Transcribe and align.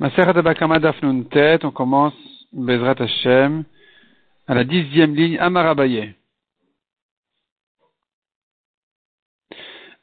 on 0.00 1.70
commence 1.70 2.14
Bezrat 2.52 2.96
Hashem 2.98 3.64
à 4.46 4.54
la 4.54 4.64
dixième 4.64 5.14
ligne 5.14 5.38
Amarabaye. 5.38 6.14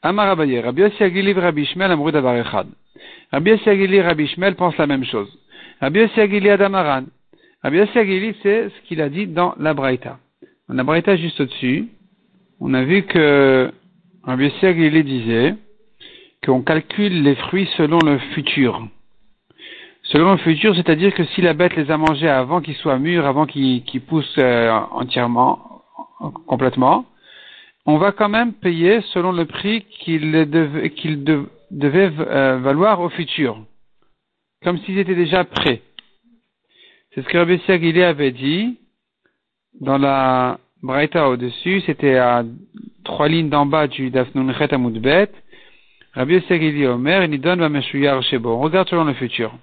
Amarabaye, 0.01 0.59
Rabbi 0.59 0.81
Yossi 0.81 1.33
Rabbi 1.33 1.61
Ishmael 1.61 1.91
Amrud 1.91 2.15
Avarechad. 2.15 2.67
Rabbi 3.31 3.51
Yossi 3.51 4.01
Rabbi 4.01 4.23
Ishmael 4.23 4.55
pense 4.55 4.77
la 4.77 4.87
même 4.87 5.05
chose. 5.05 5.29
Rabbi 5.79 5.99
Yossi 5.99 6.49
Adamaran. 6.49 7.05
Rabbi 7.63 7.77
Yossi 7.77 8.35
c'est 8.41 8.69
ce 8.69 8.81
qu'il 8.87 9.01
a 9.01 9.09
dit 9.09 9.27
dans 9.27 9.53
la 9.59 9.73
Braïta. 9.73 10.17
Juste 11.17 11.41
au-dessus, 11.41 11.89
on 12.59 12.73
a 12.73 12.83
vu 12.83 13.03
que 13.03 13.71
Rabbi 14.23 14.45
Yossi 14.45 15.03
disait 15.03 15.55
qu'on 16.43 16.61
calcule 16.61 17.23
les 17.23 17.35
fruits 17.35 17.69
selon 17.77 17.99
le 17.99 18.17
futur. 18.33 18.87
Selon 20.11 20.33
le 20.33 20.37
futur, 20.39 20.75
c'est-à-dire 20.75 21.13
que 21.13 21.23
si 21.23 21.41
la 21.41 21.53
bête 21.53 21.75
les 21.77 21.89
a 21.89 21.97
mangés 21.97 22.27
avant 22.27 22.59
qu'ils 22.59 22.75
soient 22.75 22.99
mûrs, 22.99 23.25
avant 23.25 23.45
qu'ils 23.45 24.01
poussent 24.07 24.35
euh, 24.39 24.69
entièrement, 24.91 25.83
complètement, 26.47 27.05
on 27.85 27.97
va 27.97 28.11
quand 28.11 28.27
même 28.27 28.51
payer 28.51 28.99
selon 29.13 29.31
le 29.31 29.45
prix 29.45 29.85
qu'ils 30.01 30.31
devaient 31.71 32.11
euh, 32.19 32.57
valoir 32.57 32.99
au 32.99 33.07
futur, 33.07 33.57
comme 34.63 34.79
s'ils 34.79 34.99
étaient 34.99 35.15
déjà 35.15 35.45
prêts. 35.45 35.81
C'est 37.13 37.21
ce 37.21 37.29
que 37.29 37.37
Rabbi 37.37 37.59
Siagili 37.59 38.03
avait 38.03 38.31
dit 38.31 38.77
dans 39.79 39.97
la 39.97 40.59
Braïta 40.83 41.29
au-dessus, 41.29 41.83
c'était 41.85 42.17
à 42.17 42.43
trois 43.05 43.29
lignes 43.29 43.49
d'en 43.49 43.65
bas 43.65 43.87
du 43.87 44.09
Dafnun 44.09 44.53
Chet 44.53 44.75
Bet. 44.99 45.31
Rabbi 46.15 46.41
Siagili 46.41 46.85
Omer, 46.85 47.23
il 47.23 47.39
donne 47.39 47.81
Shebo. 47.81 48.49
On 48.49 48.59
regarde 48.59 48.89
selon 48.89 49.05
le 49.05 49.13
futur. 49.13 49.53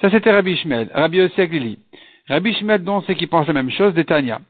Ça, 0.00 0.10
c'était 0.10 0.30
Rabbi 0.30 0.52
Ishmael. 0.52 0.90
Rabbi 0.92 1.18
Yossi 1.18 1.78
Rabbi 2.28 2.50
Ishmael, 2.50 2.84
donc, 2.84 3.04
c'est 3.06 3.14
qui 3.14 3.26
pense 3.26 3.46
la 3.46 3.52
même 3.52 3.70
chose, 3.70 3.94
d'Etania. 3.94 4.40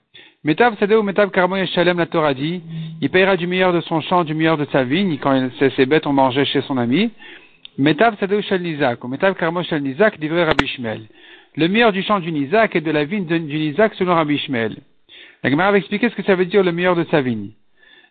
Metav 0.45 0.77
ou 0.81 1.03
Metav 1.03 1.31
Karmo 1.31 1.57
Shalem, 1.67 1.99
la 1.99 2.07
Torah 2.07 2.35
dit, 2.35 2.63
il 3.01 3.11
payera 3.11 3.37
du 3.37 3.47
meilleur 3.47 3.73
de 3.73 3.81
son 3.81 4.01
champ, 4.01 4.23
du 4.23 4.35
meilleur 4.35 4.57
de 4.57 4.65
sa 4.67 4.85
vigne, 4.85 5.19
quand 5.19 5.51
ses 5.59 5.87
bêtes 5.87 6.07
ont 6.07 6.13
mangé 6.13 6.45
chez 6.45 6.63
son 6.63 6.79
ami. 6.79 7.11
Metav 7.79 8.17
Sadeu 8.19 8.41
Shal 8.43 8.63
Nizak, 8.63 9.05
ou 9.05 9.09
Metav 9.09 9.35
Karmo 9.35 9.63
Shal 9.63 9.83
Nizak, 9.83 10.19
dit 10.19 10.29
Rabbi 10.29 10.65
Ishmael. 10.65 11.03
Le 11.57 11.69
meilleur 11.69 11.93
du 11.93 12.03
champ 12.03 12.21
du 12.21 12.31
Nizak 12.33 12.77
et 12.77 12.81
de 12.81 12.91
la 12.91 13.05
vigne 13.05 13.27
du 13.27 13.41
Nizak 13.41 13.95
selon 13.95 14.15
Rabbi 14.15 14.35
Ishmael. 14.35 14.77
La 15.43 15.51
Gemara 15.51 15.73
va 15.73 15.79
expliquer 15.79 16.11
ce 16.11 16.15
que 16.15 16.23
ça 16.23 16.35
veut 16.35 16.47
dire 16.47 16.63
le 16.63 16.73
meilleur 16.73 16.97
de 16.97 17.05
sa 17.11 17.21
vigne. 17.21 17.51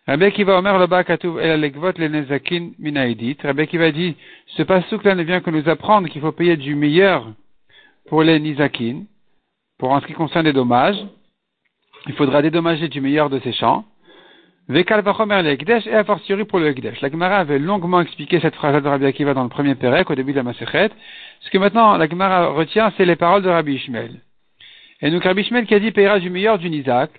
Rabbi 0.08 0.30
Kiva 0.30 0.56
Omer 0.58 0.78
le 0.78 1.02
Katuv 1.02 1.40
El 1.40 1.50
Alekvot 1.50 1.98
le 1.98 2.06
Nezakin 2.06 2.70
Minaïdit. 2.78 3.38
Rabbi 3.42 3.66
Kiva 3.66 3.90
dit, 3.90 4.14
ce 4.56 4.62
pasouk-là 4.62 5.16
ne 5.16 5.24
vient 5.24 5.40
que 5.40 5.50
nous 5.50 5.68
apprendre 5.68 6.08
qu'il 6.08 6.20
faut 6.20 6.30
payer 6.30 6.56
du 6.56 6.76
meilleur 6.76 7.26
pour 8.08 8.22
les 8.22 8.38
Nizakin. 8.38 9.02
Pour 9.78 9.90
en 9.90 10.00
ce 10.00 10.06
qui 10.06 10.12
concerne 10.12 10.44
les 10.46 10.52
dommages, 10.52 11.04
il 12.06 12.12
faudra 12.14 12.40
dédommager 12.40 12.86
du 12.86 13.00
meilleur 13.00 13.30
de 13.30 13.40
ses 13.40 13.52
champs. 13.52 13.84
Vekal 14.68 15.02
Vachomer 15.02 15.42
le 15.42 15.88
et 15.88 15.94
a 15.94 16.04
fortiori 16.04 16.44
pour 16.44 16.60
le 16.60 16.68
Ekdesh. 16.68 17.00
La 17.00 17.10
Gemara 17.10 17.38
avait 17.38 17.58
longuement 17.58 18.00
expliqué 18.00 18.38
cette 18.38 18.54
phrase 18.54 18.80
de 18.80 18.88
Rabbi 18.88 19.06
Akiva 19.06 19.34
dans 19.34 19.42
le 19.42 19.48
premier 19.48 19.74
Pérec, 19.74 20.08
au 20.08 20.14
début 20.14 20.30
de 20.30 20.36
la 20.36 20.44
Masechet. 20.44 20.90
Ce 21.40 21.50
que 21.50 21.58
maintenant 21.58 21.96
la 21.96 22.08
Gemara 22.08 22.46
retient, 22.50 22.92
c'est 22.96 23.04
les 23.04 23.16
paroles 23.16 23.42
de 23.42 23.48
Rabbi 23.48 23.74
Ishmael. 23.74 24.20
Et 25.02 25.10
donc 25.10 25.24
Rabbi 25.24 25.40
Ishmael 25.40 25.66
qui 25.66 25.74
a 25.74 25.80
dit 25.80 25.90
payera 25.90 26.20
du 26.20 26.30
meilleur 26.30 26.58
du 26.58 26.70
Nizak. 26.70 27.10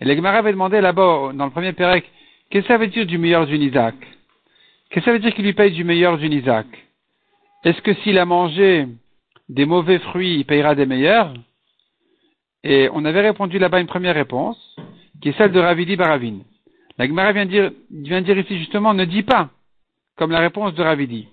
Et 0.00 0.04
la 0.04 0.14
Gemara 0.14 0.38
avait 0.38 0.52
demandé 0.52 0.80
là-bas, 0.80 1.32
dans 1.34 1.44
le 1.44 1.50
premier 1.50 1.72
Pérec, 1.72 2.04
Qu'est-ce 2.50 2.66
que 2.66 2.72
ça 2.72 2.78
veut 2.78 2.86
dire 2.86 3.06
du 3.06 3.18
meilleur 3.18 3.46
du 3.46 3.56
Isaac? 3.56 3.94
Qu'est-ce 4.90 5.04
que 5.04 5.10
ça 5.10 5.12
veut 5.12 5.18
dire 5.18 5.34
qu'il 5.34 5.44
lui 5.44 5.52
paye 5.52 5.72
du 5.72 5.84
meilleur 5.84 6.16
du 6.16 6.28
Isaac? 6.28 6.66
Est-ce 7.64 7.82
que 7.82 7.94
s'il 7.94 8.18
a 8.18 8.24
mangé 8.24 8.86
des 9.48 9.66
mauvais 9.66 9.98
fruits, 9.98 10.36
il 10.36 10.44
payera 10.44 10.74
des 10.74 10.86
meilleurs? 10.86 11.34
Et 12.62 12.88
on 12.92 13.04
avait 13.04 13.22
répondu 13.22 13.58
là-bas 13.58 13.80
une 13.80 13.86
première 13.86 14.14
réponse, 14.14 14.76
qui 15.20 15.30
est 15.30 15.38
celle 15.38 15.52
de 15.52 15.58
Ravidi 15.58 15.96
Baravin. 15.96 16.38
La 16.98 17.06
Gemara 17.06 17.32
vient 17.32 17.46
dire, 17.46 17.72
vient 17.90 18.22
dire 18.22 18.38
ici 18.38 18.58
justement, 18.58 18.94
ne 18.94 19.04
dit 19.04 19.24
pas, 19.24 19.50
comme 20.16 20.30
la 20.30 20.40
réponse 20.40 20.74
de 20.74 20.82
Ravidi. 20.82 21.28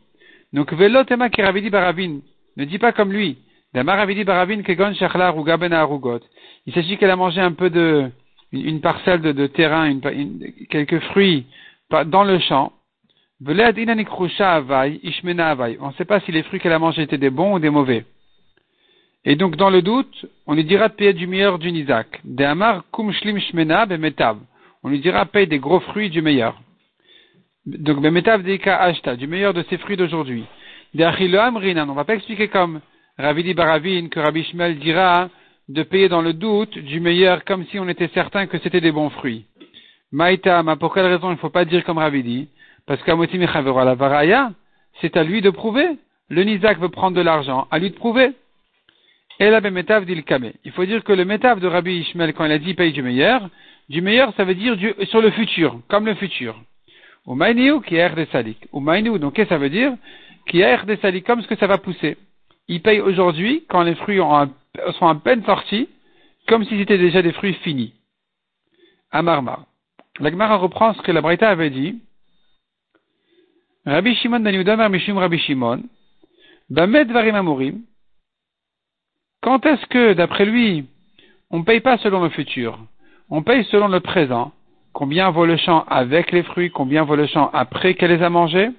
Donc, 0.51 0.73
velotema 0.73 1.29
qui 1.29 1.41
Ravidi 1.41 1.69
Baravin, 1.69 2.19
ne 2.57 2.65
dit 2.65 2.79
pas 2.79 2.91
comme 2.91 3.11
lui. 3.11 3.37
Arugot. 5.73 6.19
Il 6.65 6.73
s'agit 6.73 6.97
qu'elle 6.97 7.09
a 7.09 7.15
mangé 7.15 7.41
un 7.41 7.53
peu 7.53 7.69
de, 7.69 8.11
une, 8.53 8.81
parcelle 8.81 9.21
de, 9.21 9.47
terrain, 9.47 9.99
quelques 10.69 10.99
fruits 10.99 11.45
dans 12.05 12.23
le 12.23 12.39
champ. 12.39 12.71
On 13.45 13.53
ne 13.53 15.93
sait 15.97 16.05
pas 16.05 16.19
si 16.21 16.31
les 16.31 16.43
fruits 16.43 16.59
qu'elle 16.59 16.71
a 16.71 16.79
mangés 16.79 17.01
étaient 17.01 17.17
des 17.17 17.29
bons 17.29 17.55
ou 17.55 17.59
des 17.59 17.69
mauvais. 17.69 18.05
Et 19.25 19.35
donc, 19.35 19.55
dans 19.55 19.69
le 19.69 19.81
doute, 19.81 20.25
on 20.47 20.53
lui 20.53 20.63
dira 20.63 20.89
de 20.89 20.93
payer 20.93 21.13
du 21.13 21.27
meilleur 21.27 21.57
du 21.57 21.71
Nizak. 21.71 22.21
On 24.83 24.89
lui 24.89 24.99
dira 24.99 25.25
paye 25.25 25.47
des 25.47 25.59
gros 25.59 25.79
fruits 25.79 26.09
du 26.09 26.21
meilleur. 26.21 26.61
Donc, 27.65 28.01
du 28.01 29.27
meilleur 29.27 29.53
de 29.53 29.63
ses 29.69 29.77
fruits 29.77 29.97
d'aujourd'hui. 29.97 30.45
On 30.95 30.99
ne 30.99 31.95
va 31.95 32.03
pas 32.03 32.15
expliquer 32.15 32.49
comme 32.49 32.81
Ravidi 33.17 33.53
Baravin 33.53 34.09
que 34.09 34.19
Rabbi 34.19 34.43
Shmuel 34.43 34.79
dira 34.79 35.29
de 35.69 35.83
payer 35.83 36.09
dans 36.09 36.21
le 36.21 36.33
doute 36.33 36.77
du 36.77 36.99
meilleur 36.99 37.43
comme 37.45 37.65
si 37.67 37.79
on 37.79 37.87
était 37.87 38.09
certain 38.13 38.47
que 38.47 38.57
c'était 38.59 38.81
des 38.81 38.91
bons 38.91 39.09
fruits. 39.09 39.45
Maïtama, 40.11 40.75
pour 40.75 40.93
quelle 40.93 41.05
raison 41.05 41.29
il 41.29 41.33
ne 41.33 41.37
faut 41.37 41.49
pas 41.49 41.65
dire 41.65 41.83
comme 41.83 41.97
Ravidi 41.97 42.49
Parce 42.85 43.01
qu'Amotim 43.03 43.39
la 43.41 43.95
Varaya, 43.95 44.51
c'est 45.01 45.17
à 45.17 45.23
lui 45.23 45.41
de 45.41 45.49
prouver. 45.49 45.87
Le 46.29 46.43
Nizak 46.43 46.79
veut 46.79 46.89
prendre 46.89 47.17
de 47.17 47.21
l'argent, 47.21 47.67
à 47.71 47.79
lui 47.79 47.89
de 47.89 47.95
prouver. 47.95 48.31
Et 49.39 49.49
la 49.49 49.61
Bemetav 49.61 50.05
dit 50.05 50.23
Il 50.63 50.71
faut 50.71 50.85
dire 50.85 51.03
que 51.03 51.13
le 51.13 51.25
métav 51.25 51.59
de 51.59 51.67
Rabbi 51.67 51.99
Ishmael, 51.99 52.33
quand 52.33 52.45
il 52.45 52.51
a 52.51 52.59
dit 52.59 52.75
paye 52.75 52.91
du 52.91 53.01
meilleur, 53.01 53.49
du 53.89 54.01
meilleur, 54.01 54.33
ça 54.35 54.43
veut 54.43 54.55
dire 54.55 54.77
sur 55.09 55.21
le 55.21 55.31
futur, 55.31 55.79
comme 55.87 56.05
le 56.05 56.15
futur. 56.15 56.61
Ou 57.25 57.37
qui 57.81 57.95
est 57.95 58.15
des 58.15 58.25
salik. 58.27 58.57
Ou 58.71 58.81
donc 59.17 59.33
qu'est-ce 59.33 59.49
que 59.49 59.55
ça 59.55 59.57
veut 59.57 59.69
dire? 59.69 59.93
Qui 60.47 60.61
est 60.61 60.85
des 60.85 60.97
salik, 60.97 61.25
comme 61.25 61.41
ce 61.41 61.47
que 61.47 61.55
ça 61.55 61.67
va 61.67 61.77
pousser. 61.77 62.17
Il 62.67 62.81
paye 62.81 63.01
aujourd'hui, 63.01 63.65
quand 63.69 63.83
les 63.83 63.95
fruits 63.95 64.19
sont 64.19 65.07
à 65.07 65.15
peine 65.15 65.43
sortis, 65.43 65.89
comme 66.47 66.65
si 66.65 66.77
c'était 66.77 66.97
déjà 66.97 67.21
des 67.21 67.33
fruits 67.33 67.53
finis. 67.55 67.93
Amarmar. 69.11 69.65
La 70.19 70.29
Gemara 70.29 70.57
reprend 70.57 70.93
ce 70.93 71.01
que 71.01 71.11
la 71.11 71.21
Braïta 71.21 71.49
avait 71.49 71.69
dit. 71.69 72.01
Rabbi 73.85 74.15
Shimon 74.15 74.39
ben 74.39 74.89
Mishum 74.89 75.17
Rabbi 75.17 75.39
Shimon, 75.39 75.83
Bamed 76.69 77.11
Varim 77.11 77.35
Amorim. 77.35 77.81
Quand 79.41 79.65
est-ce 79.65 79.85
que, 79.87 80.13
d'après 80.13 80.45
lui, 80.45 80.85
on 81.49 81.59
ne 81.59 81.63
paye 81.63 81.81
pas 81.81 81.97
selon 81.97 82.23
le 82.23 82.29
futur, 82.29 82.79
on 83.29 83.43
paye 83.43 83.65
selon 83.65 83.89
le 83.89 83.99
présent, 83.99 84.53
combien 84.93 85.31
vaut 85.31 85.45
le 85.45 85.57
champ 85.57 85.83
avec 85.89 86.31
les 86.31 86.43
fruits, 86.43 86.71
combien 86.71 87.03
vaut 87.03 87.17
le 87.17 87.27
champ 87.27 87.49
après 87.51 87.95
qu'elle 87.95 88.11
les 88.11 88.23
a 88.23 88.29
mangés? 88.29 88.69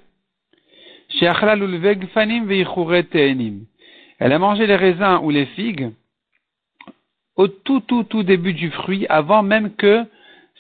Elle 4.24 4.32
a 4.32 4.38
mangé 4.38 4.66
les 4.66 4.76
raisins 4.76 5.18
ou 5.22 5.28
les 5.28 5.44
figues 5.44 5.90
au 7.36 7.46
tout, 7.46 7.80
tout, 7.80 8.04
tout 8.04 8.22
début 8.22 8.54
du 8.54 8.70
fruit, 8.70 9.04
avant 9.10 9.42
même 9.42 9.74
que 9.74 10.02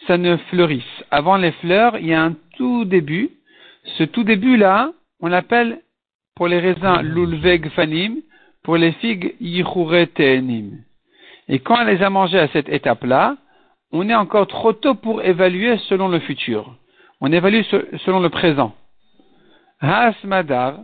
ça 0.06 0.18
ne 0.18 0.36
fleurisse. 0.36 0.84
Avant 1.10 1.38
les 1.38 1.52
fleurs, 1.52 1.96
il 1.96 2.08
y 2.08 2.12
a 2.12 2.22
un 2.22 2.34
tout 2.58 2.84
début. 2.84 3.30
Ce 3.96 4.04
tout 4.04 4.22
début-là, 4.22 4.92
on 5.20 5.28
l'appelle 5.28 5.80
pour 6.34 6.46
les 6.46 6.58
raisins 6.58 7.00
lulveg 7.00 7.70
fanim, 7.70 8.16
pour 8.62 8.76
les 8.76 8.92
figues 8.92 9.34
yichure 9.40 9.94
Et 11.48 11.58
quand 11.60 11.80
elle 11.80 11.96
les 11.96 12.02
a 12.02 12.10
mangées 12.10 12.40
à 12.40 12.48
cette 12.48 12.68
étape-là, 12.68 13.38
on 13.92 14.10
est 14.10 14.14
encore 14.14 14.46
trop 14.46 14.74
tôt 14.74 14.94
pour 14.94 15.22
évaluer 15.22 15.78
selon 15.88 16.08
le 16.08 16.18
futur. 16.18 16.76
On 17.22 17.32
évalue 17.32 17.62
selon 18.04 18.20
le 18.20 18.28
présent. 18.28 18.74
Hasmadar, 19.80 20.80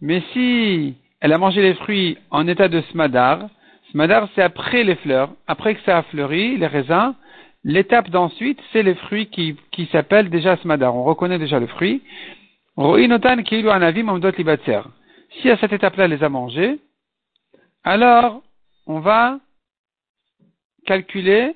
mais 0.00 0.22
si 0.32 0.94
elle 1.22 1.32
a 1.32 1.38
mangé 1.38 1.62
les 1.62 1.74
fruits 1.74 2.18
en 2.32 2.48
état 2.48 2.66
de 2.66 2.80
smadar. 2.90 3.48
Smadar, 3.92 4.28
c'est 4.34 4.42
après 4.42 4.82
les 4.82 4.96
fleurs. 4.96 5.30
Après 5.46 5.76
que 5.76 5.80
ça 5.82 5.98
a 5.98 6.02
fleuri, 6.02 6.56
les 6.56 6.66
raisins, 6.66 7.14
l'étape 7.62 8.10
d'ensuite, 8.10 8.58
c'est 8.72 8.82
les 8.82 8.96
fruits 8.96 9.26
qui, 9.26 9.56
qui 9.70 9.86
s'appellent 9.92 10.30
déjà 10.30 10.56
smadar. 10.56 10.96
On 10.96 11.04
reconnaît 11.04 11.38
déjà 11.38 11.60
le 11.60 11.68
fruit. 11.68 12.02
Si 15.40 15.48
à 15.48 15.56
cette 15.58 15.72
étape-là, 15.72 16.08
les 16.08 16.24
a 16.24 16.28
mangés, 16.28 16.80
alors 17.84 18.42
on 18.88 18.98
va 18.98 19.38
calculer, 20.86 21.54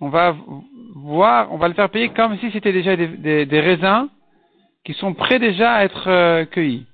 on 0.00 0.08
va 0.08 0.34
voir, 0.96 1.52
on 1.52 1.56
va 1.56 1.68
le 1.68 1.74
faire 1.74 1.88
payer 1.88 2.08
comme 2.08 2.36
si 2.38 2.50
c'était 2.50 2.72
déjà 2.72 2.96
des, 2.96 3.60
raisins 3.60 4.08
qui 4.84 4.94
sont 4.94 5.14
prêts 5.14 5.38
déjà 5.38 5.72
à 5.72 5.84
être 5.84 6.08
euh, 6.08 6.44
cueillis. 6.46 6.86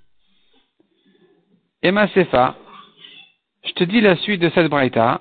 Emma 1.81 2.09
Sefa, 2.09 2.57
je 3.65 3.73
te 3.73 3.85
dis 3.85 4.01
la 4.01 4.17
suite 4.17 4.41
de 4.41 4.51
cette 4.51 4.69
braïta. 4.69 5.21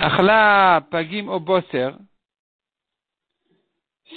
Achla 0.00 0.82
pagim 0.90 1.28
oboser. 1.28 1.90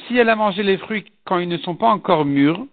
Si 0.07 0.17
elle 0.17 0.29
a 0.29 0.37
mangé 0.37 0.63
les 0.63 0.77
fruits 0.77 1.03
quand 1.25 1.39
ils 1.39 1.49
ne 1.49 1.57
sont 1.57 1.75
pas 1.75 1.89
encore 1.89 2.23
mûrs, 2.23 2.65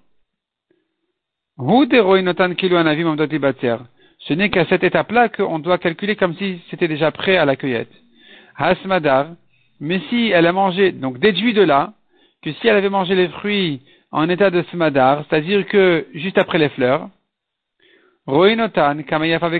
ce 4.18 4.32
n'est 4.34 4.50
qu'à 4.50 4.66
cette 4.66 4.84
étape-là 4.84 5.28
qu'on 5.30 5.58
doit 5.58 5.78
calculer 5.78 6.14
comme 6.14 6.36
si 6.36 6.60
c'était 6.70 6.86
déjà 6.88 7.10
prêt 7.10 7.36
à 7.36 7.44
la 7.44 7.56
cueillette. 7.56 7.92
Hasmadar, 8.56 9.30
mais 9.80 10.00
si 10.10 10.30
elle 10.30 10.46
a 10.46 10.52
mangé, 10.52 10.92
donc 10.92 11.18
déduit 11.18 11.54
de 11.54 11.62
là, 11.62 11.92
que 12.42 12.52
si 12.52 12.68
elle 12.68 12.76
avait 12.76 12.88
mangé 12.88 13.16
les 13.16 13.28
fruits 13.30 13.82
en 14.12 14.28
état 14.28 14.50
de 14.50 14.62
smadar, 14.70 15.24
c'est-à-dire 15.28 15.66
que 15.66 16.06
juste 16.14 16.38
après 16.38 16.58
les 16.58 16.68
fleurs, 16.68 17.08
roinotan, 18.26 19.02
kamayafa 19.02 19.50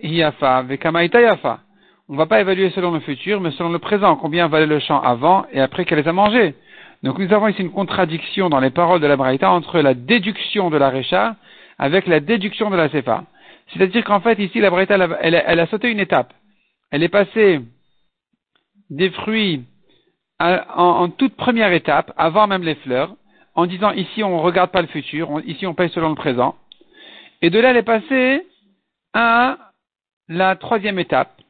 yafa, 0.00 0.64
on 2.08 2.14
ne 2.14 2.18
va 2.18 2.26
pas 2.26 2.40
évaluer 2.40 2.70
selon 2.70 2.90
le 2.90 3.00
futur, 3.00 3.40
mais 3.40 3.52
selon 3.52 3.70
le 3.70 3.78
présent, 3.78 4.16
combien 4.16 4.48
valait 4.48 4.66
le 4.66 4.80
champ 4.80 5.00
avant 5.00 5.46
et 5.52 5.60
après 5.60 5.84
qu'elle 5.84 6.00
les 6.00 6.08
a 6.08 6.12
mangés. 6.12 6.56
Donc 7.04 7.18
nous 7.18 7.32
avons 7.32 7.48
ici 7.48 7.62
une 7.62 7.70
contradiction 7.70 8.50
dans 8.50 8.58
les 8.58 8.70
paroles 8.70 9.00
de 9.00 9.06
la 9.06 9.16
Braïta 9.16 9.50
entre 9.50 9.78
la 9.80 9.94
déduction 9.94 10.70
de 10.70 10.76
la 10.76 10.90
Récha 10.90 11.36
avec 11.78 12.06
la 12.06 12.20
déduction 12.20 12.68
de 12.68 12.76
la 12.76 12.88
Sefa. 12.88 13.24
C'est-à-dire 13.72 14.04
qu'en 14.04 14.20
fait, 14.20 14.38
ici, 14.40 14.60
la 14.60 14.70
Braïta, 14.70 14.96
elle, 15.20 15.42
elle, 15.46 15.60
a 15.60 15.66
sauté 15.68 15.88
une 15.88 16.00
étape. 16.00 16.32
Elle 16.90 17.04
est 17.04 17.08
passée 17.08 17.60
des 18.90 19.10
fruits 19.10 19.64
en, 20.40 21.08
toute 21.10 21.36
première 21.36 21.72
étape, 21.72 22.12
avant 22.16 22.46
même 22.46 22.62
les 22.62 22.74
fleurs, 22.76 23.14
en 23.54 23.66
disant 23.66 23.92
ici 23.92 24.24
on 24.24 24.36
ne 24.36 24.42
regarde 24.42 24.70
pas 24.70 24.80
le 24.80 24.88
futur, 24.88 25.40
ici 25.46 25.66
on 25.66 25.74
paye 25.74 25.90
selon 25.90 26.08
le 26.08 26.14
présent. 26.14 26.54
Et 27.42 27.50
de 27.50 27.58
là, 27.58 27.70
elle 27.70 27.78
est 27.78 27.82
passée 27.82 28.46
à 29.12 29.72
la 30.28 30.56
troisième 30.56 30.98
étape, 30.98 31.40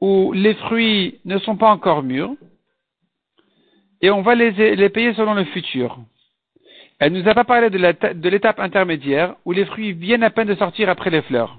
où 0.00 0.32
les 0.32 0.54
fruits 0.54 1.20
ne 1.24 1.38
sont 1.38 1.56
pas 1.56 1.70
encore 1.70 2.02
mûrs, 2.02 2.34
et 4.00 4.10
on 4.10 4.22
va 4.22 4.34
les, 4.34 4.74
les 4.74 4.88
payer 4.88 5.14
selon 5.14 5.34
le 5.34 5.44
futur. 5.44 5.98
Elle 6.98 7.12
ne 7.12 7.20
nous 7.20 7.28
a 7.28 7.34
pas 7.34 7.44
parlé 7.44 7.70
de 7.70 8.28
l'étape 8.28 8.60
intermédiaire 8.60 9.34
où 9.44 9.52
les 9.52 9.64
fruits 9.64 9.92
viennent 9.92 10.22
à 10.22 10.30
peine 10.30 10.48
de 10.48 10.54
sortir 10.54 10.88
après 10.88 11.10
les 11.10 11.22
fleurs. 11.22 11.58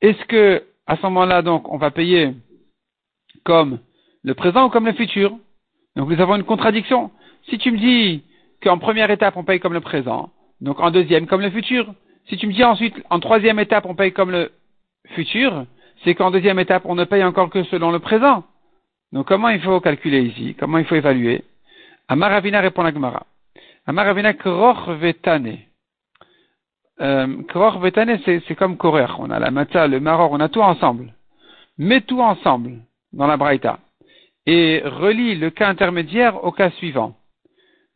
Est-ce 0.00 0.24
que, 0.26 0.64
à 0.86 0.96
ce 0.96 1.02
moment-là, 1.02 1.42
donc, 1.42 1.68
on 1.72 1.76
va 1.76 1.90
payer 1.90 2.34
comme 3.44 3.78
le 4.22 4.34
présent 4.34 4.66
ou 4.66 4.70
comme 4.70 4.86
le 4.86 4.92
futur? 4.92 5.36
Donc, 5.96 6.08
nous 6.08 6.20
avons 6.20 6.36
une 6.36 6.44
contradiction. 6.44 7.10
Si 7.48 7.58
tu 7.58 7.70
me 7.70 7.78
dis 7.78 8.24
qu'en 8.60 8.78
première 8.78 9.10
étape, 9.10 9.36
on 9.36 9.44
paye 9.44 9.60
comme 9.60 9.72
le 9.72 9.80
présent, 9.80 10.30
donc 10.60 10.80
en 10.80 10.90
deuxième, 10.90 11.26
comme 11.26 11.40
le 11.40 11.50
futur. 11.50 11.92
Si 12.28 12.36
tu 12.36 12.46
me 12.46 12.52
dis 12.52 12.64
ensuite, 12.64 12.94
en 13.10 13.20
troisième 13.20 13.58
étape, 13.58 13.86
on 13.86 13.94
paye 13.94 14.12
comme 14.12 14.30
le 14.30 14.52
futur, 15.10 15.64
c'est 16.04 16.14
qu'en 16.14 16.30
deuxième 16.30 16.58
étape, 16.58 16.82
on 16.84 16.94
ne 16.94 17.04
paye 17.04 17.24
encore 17.24 17.50
que 17.50 17.64
selon 17.64 17.90
le 17.90 17.98
présent. 17.98 18.44
Donc, 19.12 19.26
comment 19.26 19.48
il 19.48 19.60
faut 19.60 19.80
calculer 19.80 20.20
ici? 20.20 20.54
Comment 20.58 20.78
il 20.78 20.84
faut 20.84 20.94
évaluer? 20.94 21.44
Amaravina 22.08 22.60
répond 22.60 22.84
à 22.84 22.92
Gemara. 22.92 23.26
Amaravina 23.86 24.34
kror 24.34 24.92
vetane. 24.92 25.58
Euh, 27.00 27.42
kror 27.44 27.78
vetane, 27.78 28.18
c'est 28.24 28.54
comme 28.54 28.76
korer. 28.76 29.06
On 29.18 29.30
a 29.30 29.38
la 29.38 29.50
matza, 29.50 29.86
le 29.86 29.98
maror, 29.98 30.32
on 30.32 30.40
a 30.40 30.48
tout 30.50 30.62
ensemble. 30.62 31.14
Mets 31.78 32.02
tout 32.02 32.20
ensemble 32.20 32.82
dans 33.12 33.26
la 33.26 33.38
braïta. 33.38 33.78
Et 34.44 34.82
relie 34.84 35.36
le 35.36 35.50
cas 35.50 35.68
intermédiaire 35.68 36.44
au 36.44 36.52
cas 36.52 36.70
suivant. 36.72 37.14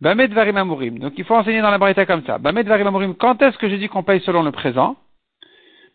Bamet 0.02 0.26
varim 0.34 0.56
amurim. 0.56 0.98
Donc 0.98 1.12
il 1.16 1.24
faut 1.24 1.36
enseigner 1.36 1.62
dans 1.62 1.70
la 1.70 1.78
braïta 1.78 2.04
comme 2.06 2.24
ça. 2.24 2.38
Bamet 2.38 2.64
varim 2.64 2.88
amurim. 2.88 3.14
Quand 3.14 3.40
est-ce 3.40 3.56
que 3.56 3.68
je 3.68 3.76
dis 3.76 3.88
qu'on 3.88 4.02
paye 4.02 4.20
selon 4.22 4.42
le 4.42 4.50
présent? 4.50 4.96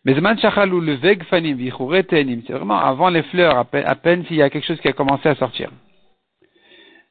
Mais 0.06 0.14
le 0.14 0.94
veg 0.94 1.22
fanim 1.24 1.58
C'est 2.46 2.52
vraiment 2.54 2.78
avant 2.78 3.10
les 3.10 3.22
fleurs, 3.24 3.58
à 3.58 3.94
peine, 3.96 4.24
s'il 4.24 4.36
y 4.36 4.42
a 4.42 4.48
quelque 4.48 4.64
chose 4.64 4.80
qui 4.80 4.88
a 4.88 4.94
commencé 4.94 5.28
à 5.28 5.34
sortir. 5.34 5.70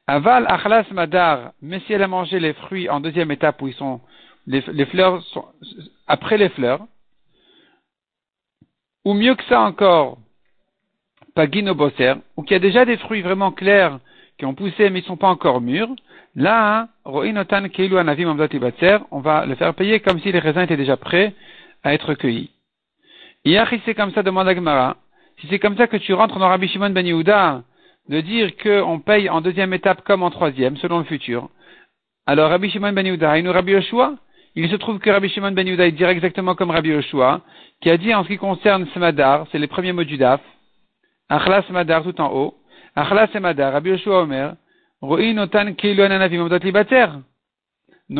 Aval 0.08 0.46
achlas 0.48 0.86
madar, 0.90 1.52
mais 1.62 1.78
si 1.86 1.92
elle 1.92 2.02
a 2.02 2.08
mangé 2.08 2.40
les 2.40 2.54
fruits 2.54 2.88
en 2.88 2.98
deuxième 2.98 3.30
étape 3.30 3.62
où 3.62 3.68
ils 3.68 3.74
sont, 3.74 4.00
les, 4.48 4.62
fleurs 4.86 5.22
sont, 5.26 5.44
après 6.08 6.36
les 6.36 6.48
fleurs, 6.48 6.80
ou 9.04 9.14
mieux 9.14 9.36
que 9.36 9.44
ça 9.44 9.60
encore, 9.60 10.18
pagino 11.36 11.76
bosser, 11.76 12.14
ou 12.36 12.42
qu'il 12.42 12.54
y 12.54 12.56
a 12.56 12.58
déjà 12.58 12.84
des 12.84 12.96
fruits 12.96 13.22
vraiment 13.22 13.52
clairs 13.52 14.00
qui 14.38 14.46
ont 14.46 14.54
poussé 14.54 14.90
mais 14.90 14.98
ils 14.98 15.02
ne 15.02 15.08
sont 15.08 15.16
pas 15.16 15.28
encore 15.28 15.60
mûrs, 15.60 15.94
là, 16.34 16.88
roinotan 17.04 17.64
on 19.10 19.20
va 19.20 19.46
le 19.46 19.54
faire 19.54 19.74
payer 19.74 20.00
comme 20.00 20.20
si 20.20 20.32
les 20.32 20.38
raisins 20.38 20.60
étaient 20.60 20.76
déjà 20.76 20.96
prêts 20.96 21.34
à 21.82 21.94
être 21.94 22.14
cueillis. 22.14 22.50
Si 23.44 23.56
c'est 23.84 23.94
comme 23.94 24.12
ça, 24.12 24.22
demande 24.22 24.48
Agmara, 24.48 24.96
si 25.40 25.46
c'est 25.48 25.58
comme 25.58 25.76
ça 25.76 25.86
que 25.86 25.96
tu 25.96 26.12
rentres 26.12 26.38
dans 26.38 26.48
Rabbi 26.48 26.68
Shimon 26.68 26.90
ben 26.90 27.06
Yehuda, 27.06 27.62
de 28.08 28.20
dire 28.20 28.56
qu'on 28.56 29.00
paye 29.00 29.28
en 29.28 29.40
deuxième 29.40 29.72
étape 29.72 30.02
comme 30.04 30.22
en 30.22 30.30
troisième, 30.30 30.76
selon 30.76 30.98
le 30.98 31.04
futur, 31.04 31.48
alors 32.26 32.50
Rabbi 32.50 32.70
Shimon 32.70 32.92
ben 32.92 33.06
Yehuda, 33.06 33.40
nous 33.42 33.52
Rabbi 33.52 33.72
Yoshua, 33.72 34.14
il 34.54 34.68
se 34.70 34.76
trouve 34.76 34.98
que 34.98 35.10
Rabbi 35.10 35.28
Shimon 35.28 35.52
ben 35.52 35.66
Yehuda, 35.66 35.86
il 35.86 35.94
dit 35.94 36.04
exactement 36.04 36.54
comme 36.54 36.70
Rabbi 36.70 36.90
Yoshua, 36.90 37.40
qui 37.80 37.90
a 37.90 37.96
dit 37.96 38.14
en 38.14 38.24
ce 38.24 38.28
qui 38.28 38.38
concerne 38.38 38.86
Smadar, 38.88 39.46
c'est 39.50 39.58
les 39.58 39.66
premiers 39.66 39.92
mots 39.92 40.04
du 40.04 40.16
Daf, 40.16 40.40
Achla 41.28 41.62
Smadar 41.62 42.02
tout 42.02 42.20
en 42.20 42.32
haut, 42.32 42.54
Achla 42.96 43.28
Smadar, 43.28 43.72
Rabbi 43.72 43.90
Yoshua 43.90 44.22
Omer, 44.22 44.54
Donc 45.00 45.18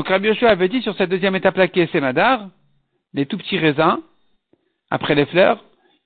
Rabbi 0.08 0.28
Yoshua 0.28 0.50
avait 0.50 0.68
dit 0.68 0.82
sur 0.82 0.94
cette 0.96 1.10
deuxième 1.10 1.34
étape-là 1.34 1.68
qui 1.68 1.80
est 1.80 1.90
Smadar, 1.90 2.48
les 3.14 3.26
tout 3.26 3.38
petits 3.38 3.58
raisins, 3.58 3.98
après 4.90 5.14
les 5.14 5.26
fleurs, 5.26 5.64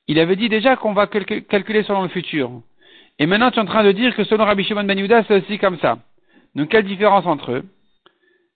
il 0.08 0.18
avait 0.18 0.36
dit 0.36 0.48
déjà 0.48 0.76
qu'on 0.76 0.92
va 0.92 1.06
calculer 1.06 1.82
selon 1.82 2.02
le 2.02 2.08
futur. 2.08 2.50
Et 3.18 3.26
maintenant, 3.26 3.50
tu 3.50 3.58
es 3.58 3.62
en 3.62 3.66
train 3.66 3.84
de 3.84 3.92
dire 3.92 4.16
que 4.16 4.24
selon 4.24 4.44
Rabbi 4.44 4.64
Shimon 4.64 4.84
ben 4.84 4.98
Yehuda, 4.98 5.24
c'est 5.24 5.42
aussi 5.42 5.58
comme 5.58 5.78
ça. 5.78 5.98
Donc, 6.54 6.70
quelle 6.70 6.84
différence 6.84 7.26
entre 7.26 7.52
eux? 7.52 7.64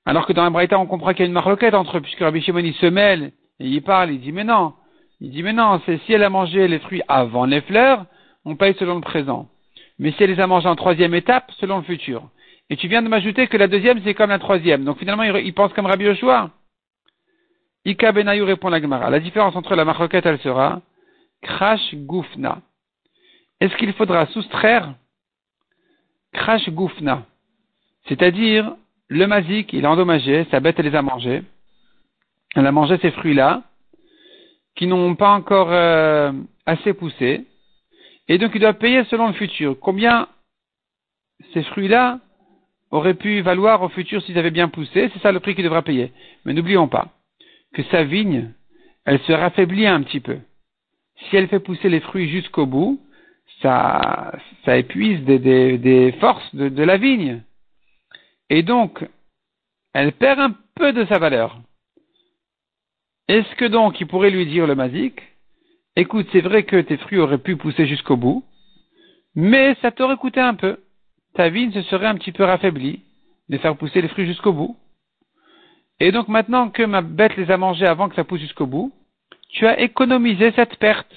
Alors 0.04 0.26
que 0.26 0.32
dans 0.32 0.44
la 0.44 0.50
Braïta, 0.50 0.78
on 0.78 0.86
comprend 0.86 1.12
qu'il 1.12 1.20
y 1.20 1.22
a 1.24 1.26
une 1.26 1.32
marloquette 1.32 1.74
entre 1.74 1.98
eux, 1.98 2.00
puisque 2.00 2.20
Rabbi 2.20 2.40
Shimon, 2.40 2.60
il 2.60 2.74
se 2.74 2.86
mêle, 2.86 3.32
et 3.60 3.68
il 3.68 3.82
parle, 3.82 4.10
il 4.10 4.20
dit, 4.20 4.32
mais 4.32 4.44
non. 4.44 4.72
Il 5.20 5.30
dit, 5.30 5.42
mais 5.42 5.52
non, 5.52 5.80
c'est 5.86 5.98
si 6.04 6.12
elle 6.12 6.24
a 6.24 6.30
mangé 6.30 6.68
les 6.68 6.78
fruits 6.78 7.02
avant 7.08 7.44
les 7.44 7.60
fleurs, 7.62 8.04
on 8.44 8.56
paye 8.56 8.74
selon 8.74 8.96
le 8.96 9.00
présent. 9.00 9.48
Mais 9.98 10.12
si 10.12 10.22
elle 10.22 10.30
les 10.30 10.40
a 10.40 10.46
mangés 10.46 10.68
en 10.68 10.76
troisième 10.76 11.14
étape, 11.14 11.50
selon 11.58 11.78
le 11.78 11.84
futur. 11.84 12.28
Et 12.68 12.76
tu 12.76 12.88
viens 12.88 13.02
de 13.02 13.08
m'ajouter 13.08 13.46
que 13.46 13.56
la 13.56 13.68
deuxième, 13.68 14.02
c'est 14.02 14.14
comme 14.14 14.30
la 14.30 14.38
troisième. 14.38 14.84
Donc, 14.84 14.98
finalement, 14.98 15.22
il, 15.22 15.54
pense 15.54 15.72
comme 15.72 15.86
Rabbi 15.86 16.04
Yoshua. 16.04 16.50
Ika 17.84 18.12
Benayou 18.12 18.44
répond 18.44 18.68
la 18.68 18.80
Gemara. 18.80 19.10
La 19.10 19.20
différence 19.20 19.54
entre 19.54 19.76
la 19.76 19.84
marloquette, 19.84 20.26
elle 20.26 20.40
sera, 20.40 20.80
Crash 21.42 21.94
Goufna 21.94 22.60
est-ce 23.60 23.74
qu'il 23.76 23.92
faudra 23.94 24.26
soustraire 24.26 24.94
crash 26.32 26.68
goufna, 26.68 27.24
c'est-à-dire 28.08 28.74
le 29.08 29.26
mazik, 29.26 29.72
il 29.72 29.86
a 29.86 29.90
endommagé, 29.90 30.46
sa 30.50 30.60
bête 30.60 30.78
elle 30.78 30.86
les 30.86 30.94
a 30.94 31.02
mangés, 31.02 31.42
elle 32.54 32.66
a 32.66 32.72
mangé 32.72 32.98
ces 32.98 33.10
fruits-là, 33.12 33.62
qui 34.74 34.86
n'ont 34.86 35.14
pas 35.14 35.30
encore 35.30 35.68
euh, 35.70 36.32
assez 36.66 36.92
poussé, 36.92 37.46
et 38.28 38.38
donc 38.38 38.52
il 38.54 38.60
doit 38.60 38.74
payer 38.74 39.04
selon 39.04 39.28
le 39.28 39.34
futur. 39.34 39.76
Combien 39.80 40.28
ces 41.52 41.62
fruits-là 41.62 42.20
auraient 42.90 43.14
pu 43.14 43.40
valoir 43.40 43.82
au 43.82 43.88
futur 43.88 44.22
s'ils 44.22 44.38
avaient 44.38 44.50
bien 44.50 44.68
poussé, 44.68 45.10
c'est 45.12 45.20
ça 45.20 45.32
le 45.32 45.40
prix 45.40 45.54
qu'il 45.54 45.64
devra 45.64 45.82
payer. 45.82 46.12
Mais 46.44 46.52
n'oublions 46.52 46.88
pas 46.88 47.08
que 47.74 47.82
sa 47.84 48.04
vigne, 48.04 48.52
elle 49.04 49.20
se 49.20 49.32
raffaiblit 49.32 49.86
un 49.86 50.02
petit 50.02 50.20
peu. 50.20 50.38
Si 51.16 51.36
elle 51.36 51.48
fait 51.48 51.60
pousser 51.60 51.88
les 51.88 52.00
fruits 52.00 52.28
jusqu'au 52.28 52.66
bout, 52.66 53.00
ça, 53.62 54.32
épuise 54.66 55.22
des, 55.24 56.14
forces 56.20 56.54
de, 56.54 56.68
de, 56.68 56.82
la 56.82 56.96
vigne. 56.96 57.42
Et 58.50 58.62
donc, 58.62 59.04
elle 59.92 60.12
perd 60.12 60.40
un 60.40 60.54
peu 60.74 60.92
de 60.92 61.04
sa 61.06 61.18
valeur. 61.18 61.58
Est-ce 63.28 63.54
que 63.56 63.64
donc 63.64 64.00
il 64.00 64.06
pourrait 64.06 64.30
lui 64.30 64.46
dire 64.46 64.66
le 64.66 64.74
mazik, 64.74 65.20
écoute, 65.96 66.26
c'est 66.32 66.40
vrai 66.40 66.64
que 66.64 66.80
tes 66.80 66.96
fruits 66.98 67.18
auraient 67.18 67.38
pu 67.38 67.56
pousser 67.56 67.86
jusqu'au 67.86 68.16
bout, 68.16 68.44
mais 69.34 69.76
ça 69.82 69.90
t'aurait 69.90 70.16
coûté 70.16 70.40
un 70.40 70.54
peu. 70.54 70.78
Ta 71.34 71.48
vigne 71.48 71.72
se 71.72 71.82
serait 71.82 72.06
un 72.06 72.14
petit 72.14 72.32
peu 72.32 72.44
raffaiblie 72.44 73.02
de 73.48 73.58
faire 73.58 73.76
pousser 73.76 74.00
les 74.00 74.08
fruits 74.08 74.26
jusqu'au 74.26 74.52
bout. 74.52 74.76
Et 76.00 76.12
donc 76.12 76.28
maintenant 76.28 76.70
que 76.70 76.82
ma 76.82 77.02
bête 77.02 77.36
les 77.36 77.50
a 77.50 77.56
mangés 77.56 77.86
avant 77.86 78.08
que 78.08 78.14
ça 78.14 78.24
pousse 78.24 78.40
jusqu'au 78.40 78.66
bout, 78.66 78.92
tu 79.50 79.66
as 79.66 79.80
économisé 79.80 80.52
cette 80.52 80.76
perte. 80.76 81.12